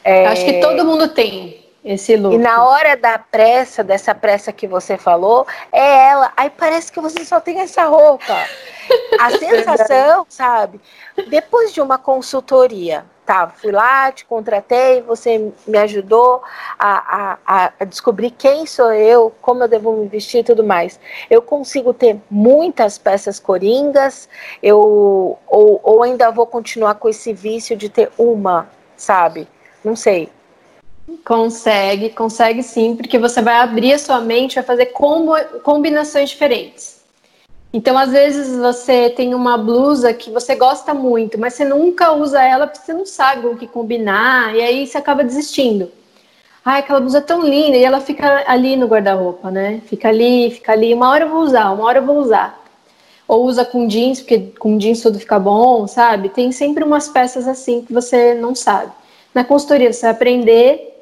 [0.03, 0.27] É...
[0.27, 1.62] Acho que todo mundo tem.
[1.83, 2.13] Esse.
[2.13, 6.31] E na hora da pressa, dessa pressa que você falou, é ela.
[6.37, 8.33] Aí parece que você só tem essa roupa.
[9.19, 10.79] A sensação, sabe?
[11.29, 13.49] Depois de uma consultoria, tá?
[13.49, 16.41] Fui lá, te contratei, você me ajudou
[16.79, 20.97] a, a, a descobrir quem sou eu, como eu devo me vestir e tudo mais.
[21.29, 24.29] Eu consigo ter muitas peças coringas,
[24.61, 29.47] eu ou, ou ainda vou continuar com esse vício de ter uma, sabe?
[29.83, 30.29] Não sei.
[31.25, 35.33] Consegue, consegue sim, porque você vai abrir a sua mente, vai fazer combo,
[35.63, 37.01] combinações diferentes.
[37.73, 42.41] Então, às vezes, você tem uma blusa que você gosta muito, mas você nunca usa
[42.41, 45.91] ela porque você não sabe o que combinar, e aí você acaba desistindo.
[46.63, 49.81] Ai, aquela blusa é tão linda, e ela fica ali no guarda-roupa, né?
[49.87, 52.63] Fica ali, fica ali, uma hora eu vou usar, uma hora eu vou usar.
[53.27, 56.29] Ou usa com jeans, porque com jeans tudo fica bom, sabe?
[56.29, 58.91] Tem sempre umas peças assim que você não sabe.
[59.33, 60.92] Na consultoria, você vai aprender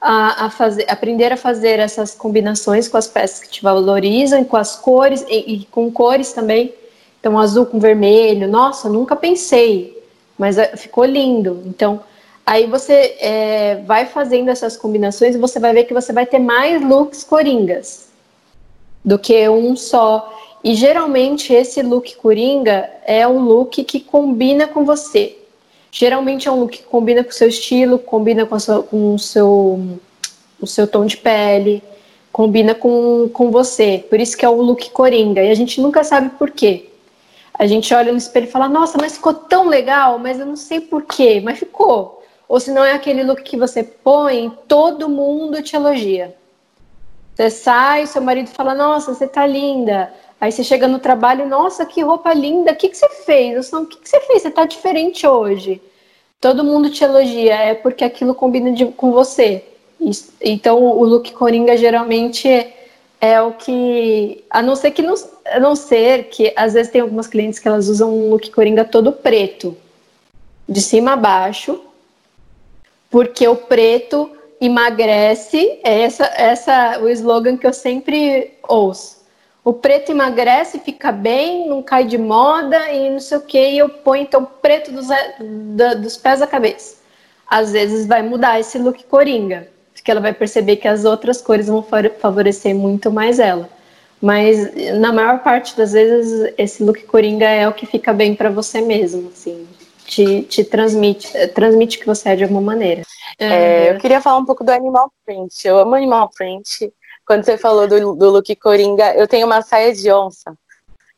[0.00, 4.56] a, a, fazer, aprender a fazer essas combinações com as peças que te valorizam, com
[4.56, 6.72] as cores e, e, com cores também.
[7.18, 10.02] Então, azul com vermelho, nossa, nunca pensei,
[10.38, 11.62] mas é, ficou lindo.
[11.66, 12.00] Então,
[12.46, 16.38] aí você é, vai fazendo essas combinações e você vai ver que você vai ter
[16.38, 18.08] mais looks coringas
[19.04, 20.34] do que um só.
[20.64, 25.39] E geralmente esse look coringa é um look que combina com você.
[25.90, 29.18] Geralmente é um look que combina com o seu estilo, combina com, sua, com o,
[29.18, 29.98] seu,
[30.60, 31.82] o seu tom de pele,
[32.32, 34.04] combina com, com você.
[34.08, 35.42] Por isso que é o look coringa.
[35.42, 36.90] E a gente nunca sabe por quê.
[37.54, 40.56] A gente olha no espelho e fala, nossa, mas ficou tão legal, mas eu não
[40.56, 42.22] sei por quê, mas ficou.
[42.48, 46.34] Ou se não é aquele look que você põe, todo mundo te elogia.
[47.34, 50.12] Você sai, seu marido fala, nossa, você tá linda.
[50.40, 53.70] Aí você chega no trabalho, nossa, que roupa linda, o que, que você fez?
[53.74, 54.42] o que, que você fez?
[54.42, 55.82] Você tá diferente hoje.
[56.40, 59.62] Todo mundo te elogia, é porque aquilo combina de, com você.
[60.40, 62.74] Então o look coringa geralmente é,
[63.20, 64.42] é, o que.
[64.48, 65.14] A não ser que não,
[65.44, 68.82] a não ser que às vezes tem algumas clientes que elas usam um look coringa
[68.82, 69.76] todo preto,
[70.66, 71.82] de cima a baixo,
[73.10, 79.19] porque o preto emagrece, é essa, essa o slogan que eu sempre ouço
[79.64, 83.78] o preto emagrece, fica bem, não cai de moda e não sei o que, e
[83.78, 85.08] eu ponho então preto dos,
[85.76, 86.98] da, dos pés à cabeça.
[87.46, 91.66] Às vezes vai mudar esse look coringa, porque ela vai perceber que as outras cores
[91.66, 91.84] vão
[92.18, 93.68] favorecer muito mais ela.
[94.20, 98.50] Mas na maior parte das vezes esse look coringa é o que fica bem para
[98.50, 99.66] você mesmo, assim,
[100.06, 103.02] te, te transmite, transmite que você é de alguma maneira.
[103.38, 105.66] É, eu queria falar um pouco do animal print.
[105.66, 106.92] Eu amo animal print
[107.30, 110.52] quando você falou do, do look coringa, eu tenho uma saia de onça,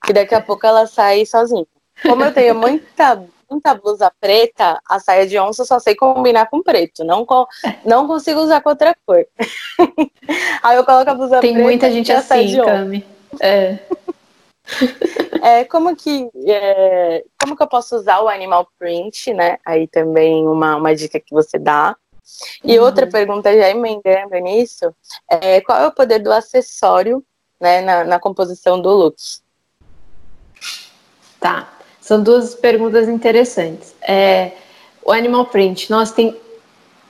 [0.05, 1.65] que daqui a pouco ela sai sozinha.
[2.03, 6.51] Como eu tenho muita, muita blusa preta, a saia de onça eu só sei combinar
[6.51, 7.47] com preto, não, com,
[7.87, 9.27] não consigo usar com outra cor.
[10.63, 11.55] Aí eu coloco a blusa Tem preta.
[11.55, 13.07] Tem muita gente assim, Cami.
[13.41, 13.79] É.
[15.43, 19.57] é, como que é, como que eu posso usar o animal print, né?
[19.65, 21.97] Aí também uma, uma dica que você dá.
[22.65, 22.85] E uhum.
[22.85, 24.95] outra pergunta, já emendando nisso,
[25.31, 27.25] é qual é o poder do acessório
[27.61, 29.17] né, na, na composição do look?
[31.41, 33.95] Tá, são duas perguntas interessantes.
[34.03, 34.53] É,
[35.05, 36.41] o animal print, nós tem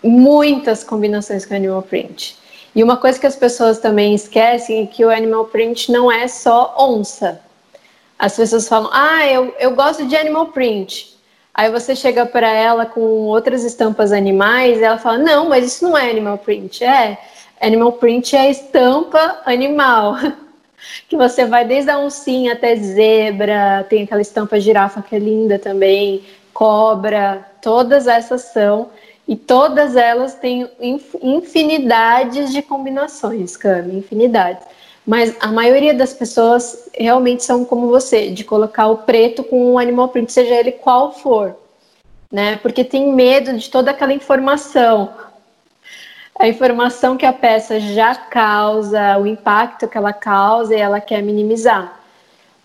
[0.02, 2.38] muitas combinações com animal print.
[2.74, 6.26] E uma coisa que as pessoas também esquecem é que o animal print não é
[6.26, 7.40] só onça.
[8.18, 11.11] As pessoas falam, ah, eu, eu gosto de animal print.
[11.54, 15.84] Aí você chega para ela com outras estampas animais e ela fala: Não, mas isso
[15.84, 16.82] não é animal print.
[16.82, 17.18] É,
[17.60, 20.16] animal print é estampa animal.
[21.08, 25.58] que você vai desde a oncinha até zebra, tem aquela estampa girafa que é linda
[25.58, 28.90] também, cobra, todas essas são.
[29.28, 30.68] E todas elas têm
[31.22, 34.66] infinidades de combinações, Cami, infinidades.
[35.06, 39.78] Mas a maioria das pessoas realmente são como você, de colocar o preto com o
[39.78, 41.56] animal print, seja ele qual for,
[42.30, 42.56] né?
[42.62, 45.12] Porque tem medo de toda aquela informação.
[46.38, 51.22] A informação que a peça já causa, o impacto que ela causa e ela quer
[51.22, 52.00] minimizar.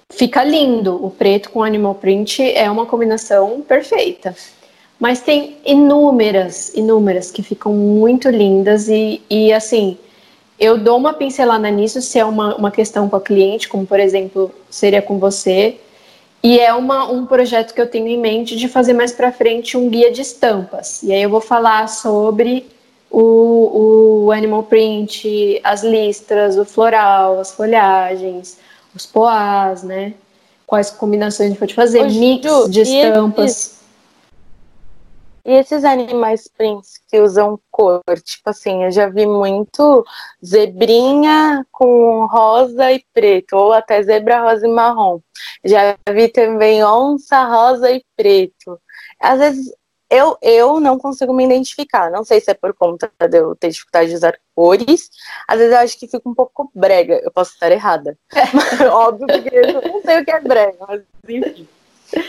[0.10, 1.04] Fica lindo.
[1.04, 4.36] O preto com animal print é uma combinação perfeita.
[5.00, 9.98] Mas tem inúmeras, inúmeras que ficam muito lindas e, e assim,
[10.60, 14.00] eu dou uma pincelada nisso se é uma, uma questão com a cliente, como por
[14.00, 15.78] exemplo seria com você,
[16.42, 19.76] e é uma, um projeto que eu tenho em mente de fazer mais para frente
[19.76, 21.04] um guia de estampas.
[21.04, 22.66] E aí eu vou falar sobre
[23.10, 28.58] o, o animal print, as listras, o floral, as folhagens,
[28.96, 30.14] os poás, né?
[30.66, 33.77] Quais combinações a gente pode fazer, Ô, mix Ju, de estampas.
[35.48, 40.06] E esses animais prints que usam cor, tipo assim, eu já vi muito
[40.46, 45.22] zebrinha com rosa e preto, ou até zebra rosa e marrom.
[45.64, 48.78] Já vi também onça rosa e preto.
[49.22, 49.74] Às vezes
[50.10, 52.12] eu, eu não consigo me identificar.
[52.12, 55.10] Não sei se é por conta de eu ter dificuldade de usar cores.
[55.48, 57.22] Às vezes eu acho que fica um pouco brega.
[57.24, 58.18] Eu posso estar errada.
[58.92, 61.68] Óbvio, porque eu não sei o que é brega, mas enfim.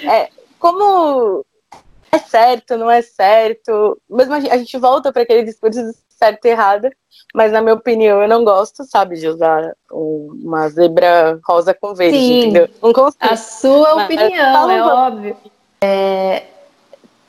[0.08, 1.44] É, como
[2.12, 4.00] é certo, não é certo.
[4.08, 6.90] Mesmo a gente volta para aquele discurso de certo e errado,
[7.34, 12.18] mas na minha opinião eu não gosto, sabe, de usar uma zebra rosa com verde,
[12.18, 12.68] Sim, entendeu?
[12.82, 13.24] Não consigo.
[13.24, 15.36] A sua mas, opinião, é óbvio.
[15.80, 16.42] É,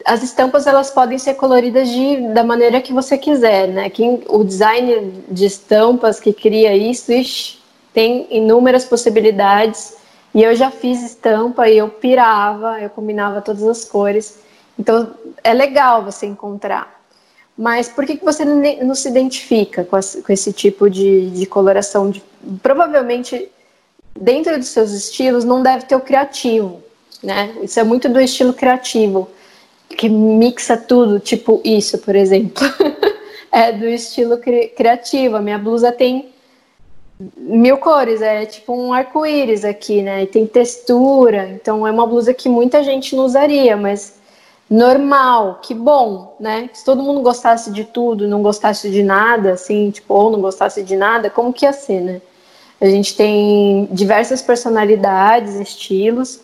[0.06, 3.90] as estampas elas podem ser coloridas de, da maneira que você quiser, né?
[3.90, 7.60] Quem, o design de estampas que cria isso, ixi,
[7.94, 9.98] tem inúmeras possibilidades.
[10.34, 14.40] E eu já fiz estampa e eu pirava, eu combinava todas as cores.
[14.80, 15.14] Então
[15.44, 16.98] é legal você encontrar.
[17.58, 19.98] Mas por que, que você não se identifica com,
[20.32, 22.10] esse tipo de, de coloração?
[22.10, 22.24] De,
[22.64, 23.52] provavelmente,
[24.18, 26.82] dentro dos seus estilos, não deve ter o criativo,
[27.22, 27.54] né?
[27.62, 29.30] Isso é muito do estilo criativo
[29.90, 32.64] que mixa tudo, tipo isso, por exemplo.
[33.52, 35.36] é do estilo cri criativo.
[35.36, 36.30] A minha blusa tem
[37.36, 40.24] mil cores, é tipo um arco-íris aqui, né?
[40.24, 44.19] E tem textura, então é uma blusa que muita gente não usaria, mas
[44.70, 46.70] normal, que bom, né?
[46.74, 50.84] Se todo mundo gostasse de tudo, não gostasse de nada, assim, tipo, ou não gostasse
[50.84, 52.22] de nada, como que ia ser, né?
[52.80, 56.40] A gente tem diversas personalidades, estilos,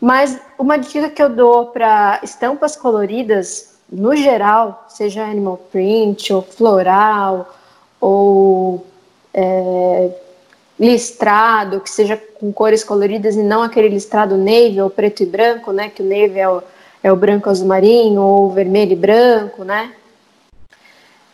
[0.00, 6.42] mas uma dica que eu dou para estampas coloridas, no geral, seja animal print ou
[6.42, 7.54] floral
[8.00, 8.86] ou
[9.32, 10.10] é,
[10.78, 15.72] listrado, que seja com cores coloridas e não aquele listrado navy ou preto e branco,
[15.72, 15.88] né?
[15.88, 16.62] Que o navy é o,
[17.06, 19.92] é o branco azul marinho ou vermelho e branco, né?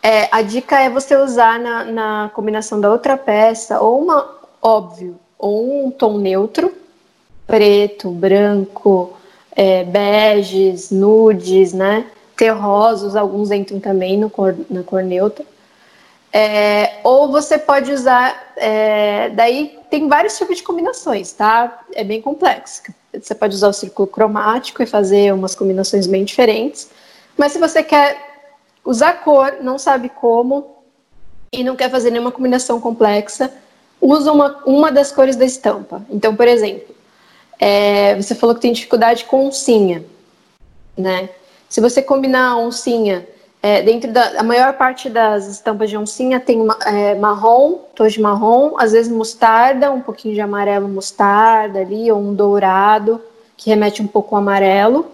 [0.02, 5.18] É, a dica é você usar na, na combinação da outra peça ou uma, óbvio,
[5.38, 6.70] ou um tom neutro,
[7.46, 9.14] preto, branco,
[9.56, 12.04] é, beges, nudes, né?
[12.36, 15.46] Terrosos, alguns entram também no cor, na cor neutra.
[16.30, 21.82] É, ou você pode usar, é, daí tem vários tipos de combinações, tá?
[21.94, 22.82] É bem complexo.
[23.12, 26.90] Você pode usar o círculo cromático e fazer umas combinações bem diferentes.
[27.36, 28.16] Mas se você quer
[28.84, 30.76] usar cor, não sabe como
[31.52, 33.52] e não quer fazer nenhuma combinação complexa,
[34.00, 36.04] usa uma, uma das cores da estampa.
[36.10, 36.94] Então, por exemplo,
[37.60, 40.04] é, você falou que tem dificuldade com oncinha,
[40.96, 41.28] né?
[41.68, 43.26] Se você combinar a oncinha,
[43.62, 48.20] é, dentro da a maior parte das estampas de oncinha tem é, marrom, tons de
[48.20, 53.20] marrom, às vezes mostarda, um pouquinho de amarelo mostarda ali, ou um dourado,
[53.56, 55.06] que remete um pouco ao amarelo,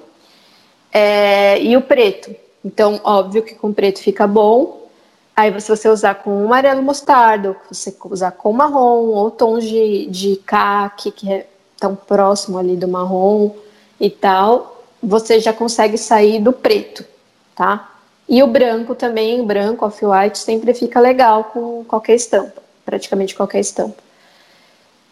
[0.91, 2.35] é, e o preto.
[2.65, 4.89] Então, óbvio que com preto fica bom.
[5.37, 10.07] Aí, se você usar com amarelo mostarda, ou você usar com marrom, ou tons de,
[10.07, 11.47] de caque, que é
[11.79, 13.51] tão próximo ali do marrom
[14.01, 17.05] e tal, você já consegue sair do preto,
[17.55, 17.98] tá?
[18.29, 23.97] E o branco também, branco, off-white, sempre fica legal com qualquer estampa, praticamente qualquer estampa.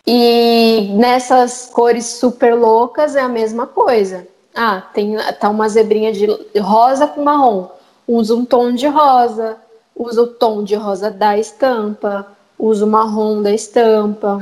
[0.07, 4.29] E nessas cores super loucas é a mesma coisa.
[4.55, 6.27] Ah, tem tá uma zebrinha de
[6.61, 7.69] rosa com marrom.
[8.07, 9.57] Usa um tom de rosa,
[9.95, 12.27] usa o tom de rosa da estampa,
[12.59, 14.39] usa o marrom da estampa.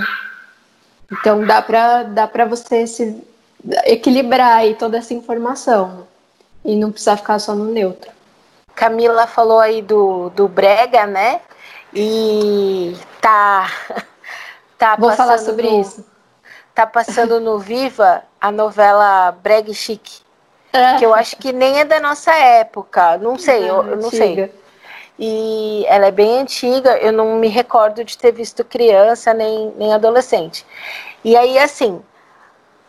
[1.11, 3.17] Então dá para dá para você se
[3.85, 6.07] equilibrar aí toda essa informação
[6.65, 8.14] e não precisar ficar só no neutro.
[8.75, 11.41] Camila falou aí do, do brega, né?
[11.93, 13.71] E tá
[14.79, 16.05] tá Vou falar sobre no, isso.
[16.75, 20.23] Tá passando no Viva a novela Brega Chique.
[20.73, 20.97] É.
[20.97, 23.17] Que eu acho que nem é da nossa época.
[23.19, 24.53] Não sei, eu, eu não sei
[25.19, 29.93] e ela é bem antiga, eu não me recordo de ter visto criança nem, nem
[29.93, 30.67] adolescente.
[31.23, 32.03] E aí, assim,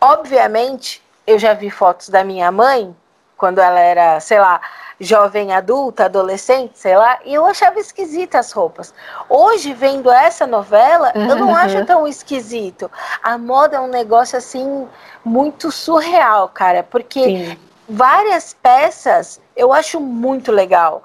[0.01, 2.95] obviamente, eu já vi fotos da minha mãe,
[3.37, 4.59] quando ela era, sei lá,
[4.99, 8.93] jovem adulta, adolescente, sei lá, e eu achava esquisita as roupas.
[9.29, 11.29] Hoje, vendo essa novela, uhum.
[11.29, 12.89] eu não acho tão esquisito.
[13.21, 14.87] A moda é um negócio, assim,
[15.23, 17.59] muito surreal, cara, porque Sim.
[17.87, 21.03] várias peças eu acho muito legal.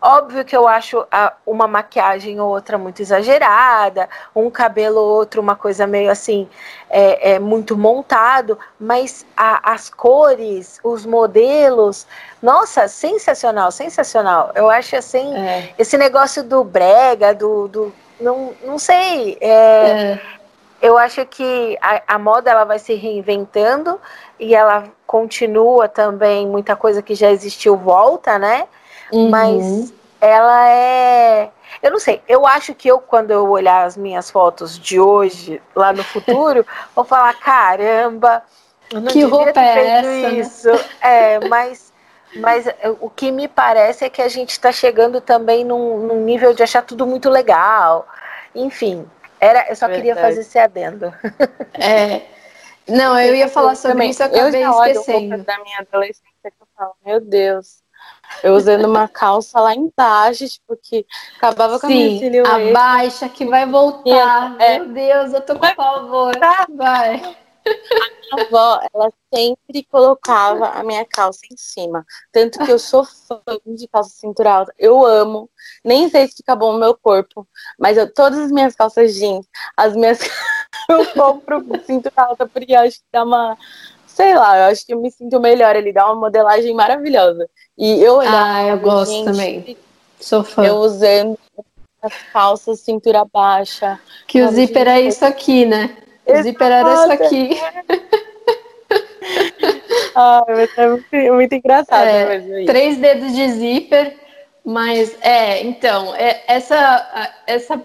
[0.00, 5.42] Óbvio que eu acho a, uma maquiagem ou outra muito exagerada, um cabelo ou outro
[5.42, 6.48] uma coisa meio assim,
[6.88, 12.06] é, é muito montado, mas a, as cores, os modelos,
[12.40, 14.52] nossa, sensacional, sensacional.
[14.54, 15.74] Eu acho assim, é.
[15.76, 20.20] esse negócio do brega, do, do não, não sei, é, é.
[20.80, 24.00] eu acho que a, a moda ela vai se reinventando
[24.38, 28.68] e ela continua também, muita coisa que já existiu volta, né?
[29.12, 29.30] Uhum.
[29.30, 31.50] Mas ela é.
[31.82, 35.62] Eu não sei, eu acho que eu, quando eu olhar as minhas fotos de hoje,
[35.74, 38.42] lá no futuro, vou falar: caramba,
[38.92, 40.30] eu não que roupa ter é essa, né?
[40.30, 40.70] isso.
[40.70, 40.84] Né?
[41.00, 41.92] É, mas,
[42.36, 42.66] mas
[43.00, 46.62] o que me parece é que a gente está chegando também num, num, nível de
[46.62, 48.06] achar tudo muito legal.
[48.54, 49.06] Enfim,
[49.38, 50.08] era, eu só Verdade.
[50.08, 51.12] queria fazer esse adendo.
[51.80, 52.22] É.
[52.88, 54.10] Não, eu ia falar sobre também.
[54.10, 55.44] isso, eu acabei eu esquecendo.
[55.44, 57.82] da minha adolescência que eu falo, meu Deus.
[58.42, 61.04] Eu usando uma calça lá embaixo, tipo, que
[61.36, 62.54] acabava com a minha silhueta.
[62.54, 64.56] a baixa que vai voltar.
[64.60, 64.78] É.
[64.78, 66.32] Meu Deus, eu tô com pavor.
[66.74, 67.16] Vai.
[68.30, 72.04] A minha avó, ela sempre colocava a minha calça em cima.
[72.32, 74.74] Tanto que eu sou fã de calça cintura alta.
[74.78, 75.50] Eu amo.
[75.84, 77.46] Nem sei se fica bom no meu corpo.
[77.78, 80.18] Mas eu, todas as minhas calças jeans, as minhas.
[80.88, 83.56] eu compro cintura alta porque acho que dá uma.
[84.18, 85.76] Sei lá, eu acho que eu me sinto melhor.
[85.76, 87.48] Ele dá uma modelagem maravilhosa.
[87.78, 89.76] E eu Ah, eu gosto gente, também.
[90.18, 90.64] Sou fã.
[90.64, 91.38] Eu usando
[92.02, 94.00] as calças cintura baixa.
[94.26, 95.96] Que o zíper é isso aqui, né?
[96.26, 97.60] O zíper era isso aqui.
[100.16, 102.64] ah, é muito, muito engraçado é.
[102.64, 104.16] Três dedos de zíper,
[104.64, 107.80] mas é, então, é, essa, essa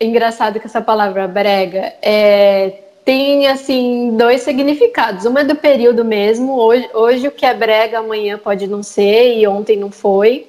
[0.00, 5.24] engraçado que essa palavra brega é, tem assim dois significados.
[5.24, 6.58] Uma é do período mesmo.
[6.58, 10.46] Hoje, hoje o que é brega amanhã pode não ser e ontem não foi,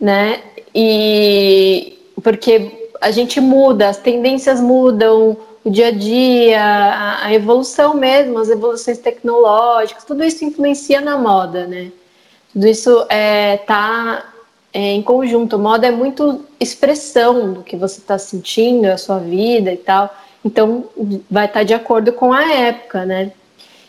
[0.00, 0.42] né?
[0.72, 8.38] E porque a gente muda, as tendências mudam, o dia a dia, a, evolução mesmo,
[8.38, 11.90] as evoluções tecnológicas, tudo isso influencia na moda, né?
[12.52, 14.24] Tudo isso é, tá
[14.72, 15.58] é, em conjunto.
[15.58, 20.14] Moda é muito expressão do que você está sentindo, a sua vida e tal.
[20.46, 20.84] Então,
[21.28, 23.32] vai estar tá de acordo com a época, né?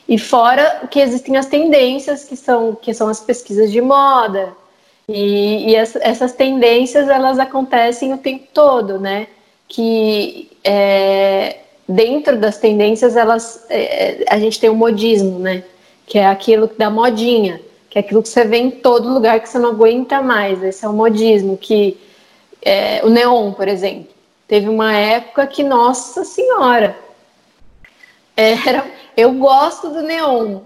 [0.09, 4.53] E fora que existem as tendências, que são, que são as pesquisas de moda.
[5.07, 9.27] E, e essas tendências, elas acontecem o tempo todo, né?
[9.67, 15.63] Que é, dentro das tendências, elas, é, a gente tem o modismo, né?
[16.07, 19.47] Que é aquilo da modinha, que é aquilo que você vê em todo lugar que
[19.47, 20.63] você não aguenta mais.
[20.63, 21.97] Esse é o modismo, que
[22.63, 24.16] é, o neon, por exemplo.
[24.47, 26.97] Teve uma época que, nossa senhora,
[28.35, 28.85] era,
[29.15, 30.61] eu gosto do neon.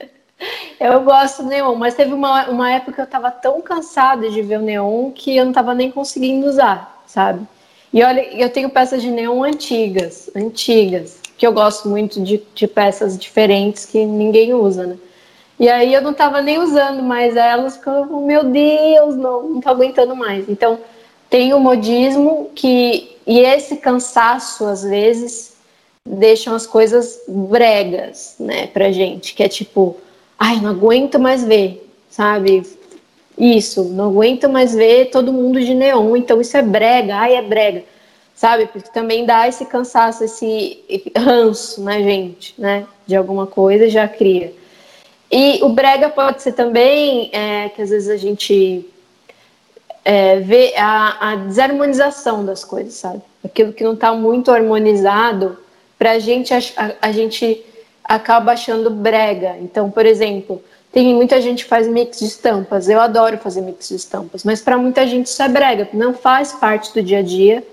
[0.78, 4.42] eu gosto do neon, mas teve uma, uma época que eu estava tão cansada de
[4.42, 7.46] ver o neon que eu não estava nem conseguindo usar, sabe?
[7.92, 12.68] E olha, eu tenho peças de neon antigas, antigas, que eu gosto muito de, de
[12.68, 14.96] peças diferentes que ninguém usa, né?
[15.58, 19.60] E aí eu não estava nem usando mais elas, porque eu, meu Deus, não, não
[19.60, 20.48] tô aguentando mais.
[20.48, 20.78] Então,
[21.30, 25.54] tem o modismo que e esse cansaço às vezes
[26.04, 29.96] deixam as coisas bregas, né, pra gente, que é tipo,
[30.36, 32.66] ai, não aguento mais ver, sabe?
[33.38, 37.42] Isso, não aguento mais ver todo mundo de neon, então isso é brega, ai, é
[37.42, 37.84] brega,
[38.34, 38.66] sabe?
[38.66, 40.82] Porque também dá esse cansaço, esse
[41.16, 42.86] ranço na gente, né?
[43.06, 44.52] De alguma coisa já cria.
[45.30, 48.84] E o brega pode ser também é, que às vezes a gente
[50.04, 53.22] é, vê a, a, desarmonização das coisas, sabe?
[53.44, 55.58] Aquilo que não está muito harmonizado,
[55.98, 56.14] para a,
[57.02, 57.64] a gente
[58.04, 59.56] acaba achando brega.
[59.60, 62.88] Então, por exemplo, tem muita gente que faz mix de estampas.
[62.88, 66.52] Eu adoro fazer mix de estampas, mas para muita gente isso é brega, não faz
[66.52, 67.64] parte do dia a dia.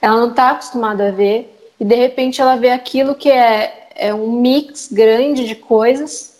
[0.00, 4.14] Ela não está acostumada a ver e de repente ela vê aquilo que é, é
[4.14, 6.34] um mix grande de coisas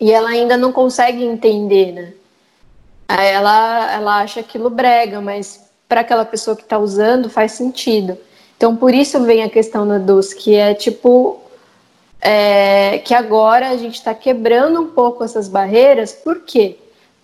[0.00, 2.12] e ela ainda não consegue entender, né?
[3.08, 8.16] Aí ela, ela acha aquilo brega, mas para aquela pessoa que está usando faz sentido.
[8.56, 11.40] Então por isso vem a questão da doce, que é tipo
[12.20, 16.78] é, que agora a gente está quebrando um pouco essas barreiras, por quê?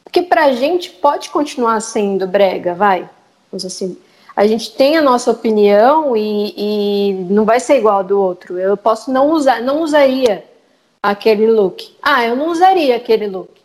[0.05, 3.09] Porque para a gente pode continuar sendo brega, vai.
[3.53, 3.96] Assim,
[4.37, 8.59] a gente tem a nossa opinião e, e, não vai ser igual do outro.
[8.59, 10.45] Eu posso não usar, não usaria
[11.03, 11.96] aquele look.
[12.03, 13.59] Ah, eu não usaria aquele look.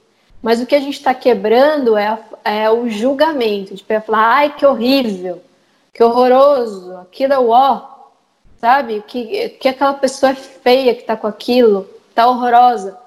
[0.45, 4.65] Mas o que a gente está quebrando é, é, o julgamento, de falar, ai, que
[4.65, 5.41] horrível,
[5.91, 7.95] que horroroso, aquilo é o ó
[8.65, 9.03] sabe?
[9.05, 12.97] Que, que aquela pessoa é feia que tá com aquilo, tá horrorosa.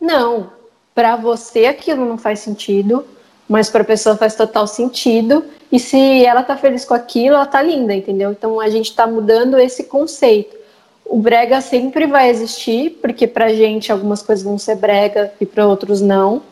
[0.00, 0.50] Não,
[0.92, 3.04] para você aquilo não faz sentido,
[3.48, 5.44] mas para a pessoa faz total sentido.
[5.70, 8.32] E se ela tá feliz com aquilo, ela tá linda, entendeu?
[8.32, 10.56] Então a gente tá mudando esse conceito.
[11.04, 15.64] O brega sempre vai existir, porque pra gente algumas coisas vão ser brega e para
[15.64, 16.42] outros não.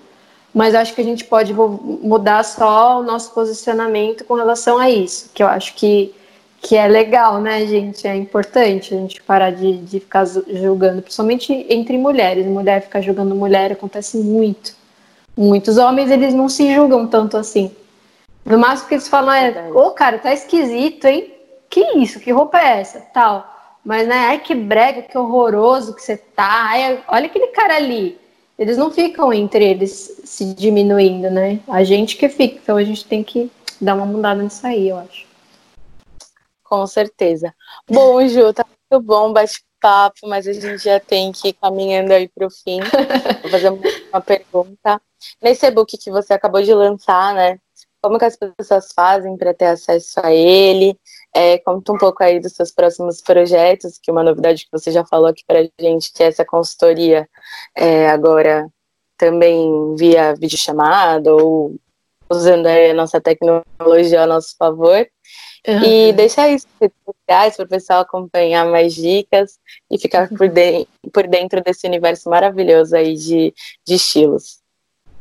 [0.54, 5.30] Mas acho que a gente pode mudar só o nosso posicionamento com relação a isso,
[5.32, 6.14] que eu acho que
[6.62, 8.06] que é legal, né, gente?
[8.06, 12.46] É importante a gente parar de, de ficar julgando, principalmente entre mulheres.
[12.46, 14.72] Mulher ficar julgando mulher acontece muito.
[15.36, 17.72] Muitos homens, eles não se julgam tanto assim.
[18.44, 21.34] No máximo que eles falam é, ô oh, cara, tá esquisito, hein?
[21.68, 22.20] Que isso?
[22.20, 23.00] Que roupa é essa?
[23.12, 23.48] Tal.
[23.84, 26.68] Mas, né, ai que brega, que horroroso que você tá.
[26.68, 28.20] Ai, olha aquele cara ali.
[28.58, 31.60] Eles não ficam entre eles se diminuindo, né?
[31.66, 32.56] A gente que fica.
[32.56, 33.50] Então a gente tem que
[33.80, 35.26] dar uma mudada nisso aí, eu acho.
[36.62, 37.54] Com certeza.
[37.90, 42.28] Bom, Ju, tá muito bom bate-papo, mas a gente já tem que ir caminhando aí
[42.28, 42.80] para o fim.
[43.42, 43.70] Vou fazer
[44.10, 45.00] uma pergunta.
[45.40, 47.58] Nesse e-book que você acabou de lançar, né?
[48.02, 50.98] Como que as pessoas fazem para ter acesso a ele?
[51.34, 55.04] É, conta um pouco aí dos seus próximos projetos, que uma novidade que você já
[55.04, 57.28] falou aqui para a gente, que é essa consultoria
[57.76, 58.68] é, agora
[59.16, 61.76] também via videochamada ou
[62.28, 65.06] usando a nossa tecnologia a nosso favor.
[65.66, 65.84] Uhum.
[65.84, 66.66] E deixar isso
[67.04, 72.28] sociais para o pessoal acompanhar mais dicas e ficar por, de, por dentro desse universo
[72.28, 73.54] maravilhoso aí de,
[73.86, 74.58] de estilos.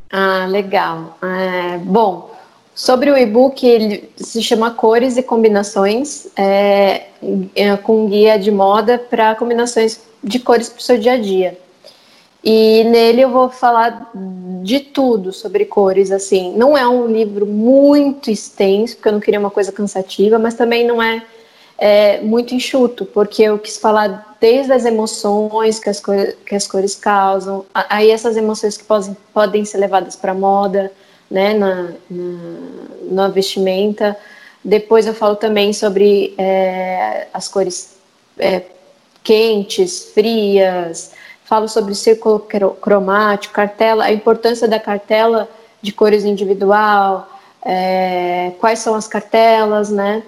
[0.10, 1.18] Ah, legal.
[1.22, 2.36] É, bom,
[2.74, 7.08] Sobre o e-book, ele se chama Cores e Combinações, é,
[7.54, 11.58] é, com guia de moda para combinações de cores para o seu dia a dia.
[12.44, 14.10] E nele eu vou falar
[14.64, 16.54] de tudo sobre cores, assim.
[16.56, 20.86] Não é um livro muito extenso, porque eu não queria uma coisa cansativa, mas também
[20.86, 21.24] não é,
[21.78, 26.68] é muito enxuto, porque eu quis falar desde as emoções que as, cores, que as
[26.68, 30.92] cores causam, aí essas emoções que podem, podem ser levadas para moda,
[31.32, 32.40] né, na, na,
[33.10, 34.18] na, vestimenta.
[34.64, 37.96] Depois eu falo também sobre é, as cores
[38.38, 38.64] é,
[39.24, 41.14] quentes, frias,
[41.46, 42.40] falo sobre círculo
[42.82, 45.50] cromático, cartela, a importância da cartela
[45.82, 47.28] de cores individual,
[47.64, 50.24] é, quais são as cartelas, né?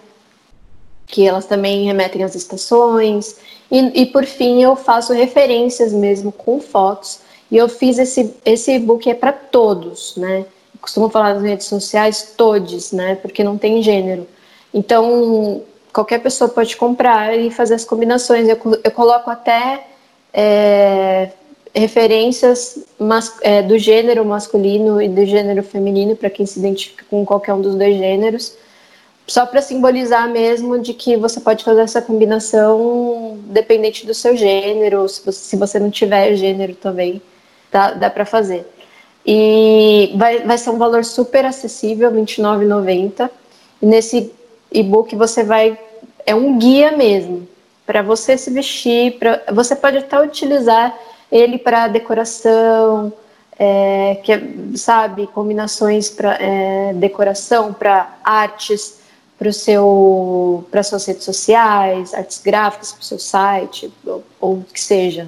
[1.06, 3.36] Que elas também remetem às estações.
[3.70, 7.20] E, e por fim, eu faço referências mesmo com fotos.
[7.52, 10.46] E eu fiz esse, esse e-book é para todos, né?
[10.84, 13.16] Costumo falar nas redes sociais, todes, né?
[13.16, 14.28] Porque não tem gênero.
[14.74, 18.50] Então, qualquer pessoa pode comprar e fazer as combinações.
[18.50, 19.88] Eu, eu coloco até
[20.34, 21.30] é,
[21.74, 27.26] referências mas, é, do gênero masculino e do gênero feminino, para quem se identifica com
[27.26, 28.54] qualquer um dos dois gêneros,
[29.26, 35.08] só para simbolizar mesmo de que você pode fazer essa combinação dependente do seu gênero,
[35.08, 37.22] se você, se você não tiver gênero também,
[37.72, 38.68] dá, dá para fazer.
[39.26, 43.30] E vai, vai ser um valor super acessível, R$ 29,90.
[43.82, 44.32] E nesse
[44.72, 45.78] e-book você vai.
[46.26, 47.48] É um guia mesmo,
[47.86, 49.18] para você se vestir.
[49.18, 50.98] Pra, você pode até utilizar
[51.32, 53.12] ele para decoração,
[53.58, 54.42] é, que é,
[54.76, 59.00] sabe, combinações para é, decoração, para artes,
[59.38, 64.66] para seu, para suas redes sociais, artes gráficas para o seu site, ou, ou o
[64.72, 65.28] que seja.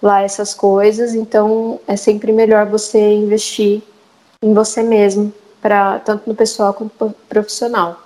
[0.02, 3.82] lá essas coisas, então é sempre melhor você investir
[4.42, 8.00] em você mesmo para tanto no pessoal quanto profissional.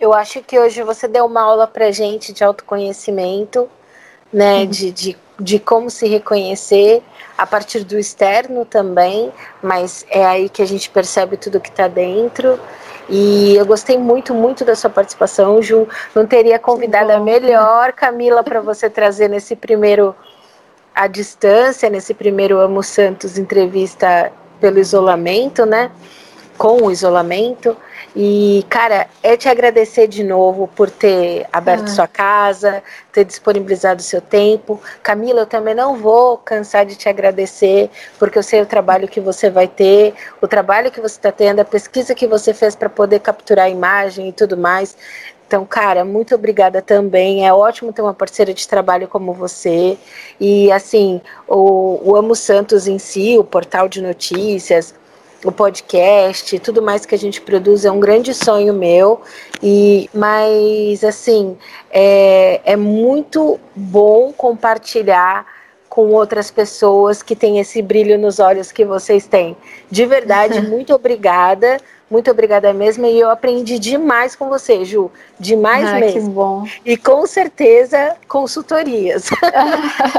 [0.00, 3.68] Eu acho que hoje você deu uma aula para gente de autoconhecimento,
[4.32, 7.02] né, de, de, de como se reconhecer
[7.36, 9.32] a partir do externo também,
[9.62, 12.60] mas é aí que a gente percebe tudo que está dentro.
[13.08, 15.88] E eu gostei muito, muito da sua participação, Ju.
[16.14, 20.14] Não teria convidado a melhor Camila para você trazer nesse primeiro
[20.94, 25.90] à distância nesse primeiro Amo Santos entrevista pelo isolamento, né?
[26.56, 27.76] Com o isolamento.
[28.16, 31.88] E, cara, é te agradecer de novo por ter aberto ah.
[31.88, 32.82] sua casa,
[33.12, 34.80] ter disponibilizado seu tempo.
[35.02, 39.20] Camila, eu também não vou cansar de te agradecer, porque eu sei o trabalho que
[39.20, 42.88] você vai ter, o trabalho que você está tendo, a pesquisa que você fez para
[42.88, 44.96] poder capturar a imagem e tudo mais.
[45.48, 47.46] Então, cara, muito obrigada também.
[47.46, 49.96] É ótimo ter uma parceira de trabalho como você.
[50.38, 54.94] E, assim, o, o Amo Santos em si, o portal de notícias,
[55.42, 59.22] o podcast, tudo mais que a gente produz é um grande sonho meu.
[59.62, 61.56] E mas assim
[61.90, 65.46] é, é muito bom compartilhar
[65.88, 69.56] com outras pessoas que têm esse brilho nos olhos que vocês têm.
[69.90, 71.78] De verdade, muito obrigada.
[72.10, 73.06] Muito obrigada mesmo.
[73.06, 75.10] E eu aprendi demais com você, Ju.
[75.38, 76.20] Demais ah, mesmo.
[76.20, 76.66] Que bom.
[76.84, 79.28] E com certeza, consultorias.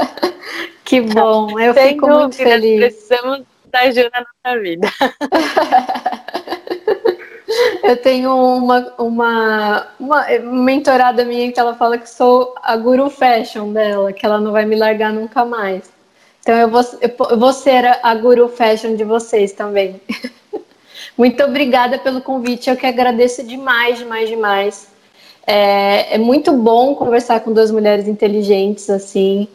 [0.85, 1.59] que bom.
[1.59, 2.79] Eu Sem fico dúvida, muito feliz.
[2.79, 4.87] Precisamos da Ju na nossa vida.
[7.83, 13.73] Eu tenho uma, uma, uma mentorada minha que ela fala que sou a guru fashion
[13.73, 15.91] dela, que ela não vai me largar nunca mais.
[16.41, 19.99] Então eu vou, eu vou ser a guru fashion de vocês também.
[21.19, 24.87] Muito obrigada pelo convite, eu que agradeço demais, demais, demais.
[25.45, 29.45] É, é muito bom conversar com duas mulheres inteligentes assim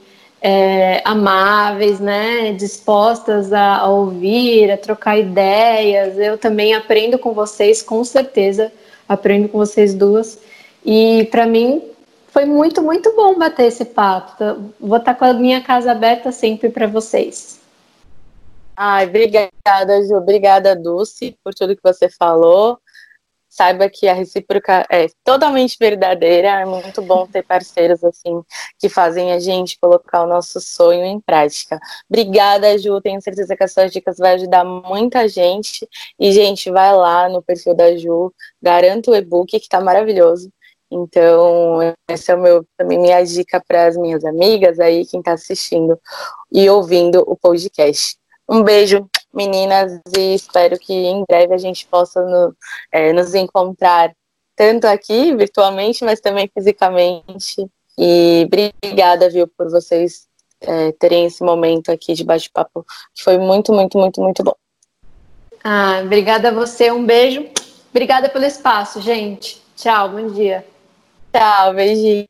[0.43, 6.19] é, amáveis, né, dispostas a, a, ouvir, a trocar ideias.
[6.19, 8.71] Eu também aprendo com vocês, com certeza,
[9.09, 10.39] aprendo com vocês duas.
[10.85, 11.83] E para mim
[12.27, 14.35] foi muito, muito bom bater esse papo.
[14.79, 17.64] Vou estar com a minha casa aberta sempre para vocês.
[18.77, 20.17] Ai, obrigada, Ju.
[20.17, 22.81] Obrigada, Dulce, por tudo que você falou
[23.55, 26.49] saiba que a recíproca é totalmente verdadeira.
[26.61, 28.43] É muito bom ter parceiros assim
[28.79, 31.79] que fazem a gente colocar o nosso sonho em prática.
[32.09, 33.01] Obrigada, Ju.
[33.01, 35.89] Tenho certeza que as suas dicas vão ajudar muita gente.
[36.19, 40.51] E, gente, vai lá no perfil da Ju, garanto o e-book que está maravilhoso.
[40.91, 41.79] Então,
[42.09, 45.99] essa é o meu, também minha dica para as minhas amigas aí, quem está assistindo
[46.53, 48.17] e ouvindo o podcast.
[48.49, 52.55] Um beijo, meninas, e espero que em breve a gente possa no,
[52.93, 54.15] é, nos encontrar
[54.57, 57.67] tanto aqui virtualmente, mas também fisicamente.
[57.99, 60.27] E obrigada, viu, por vocês
[60.61, 62.85] é, terem esse momento aqui de bate-papo,
[63.15, 64.55] que foi muito, muito, muito, muito bom.
[65.63, 67.47] Ah, obrigada a você, um beijo.
[67.91, 69.63] Obrigada pelo espaço, gente.
[69.77, 70.65] Tchau, bom dia.
[71.33, 72.27] Tchau, beijinho.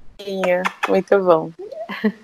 [0.88, 1.50] Muito bom.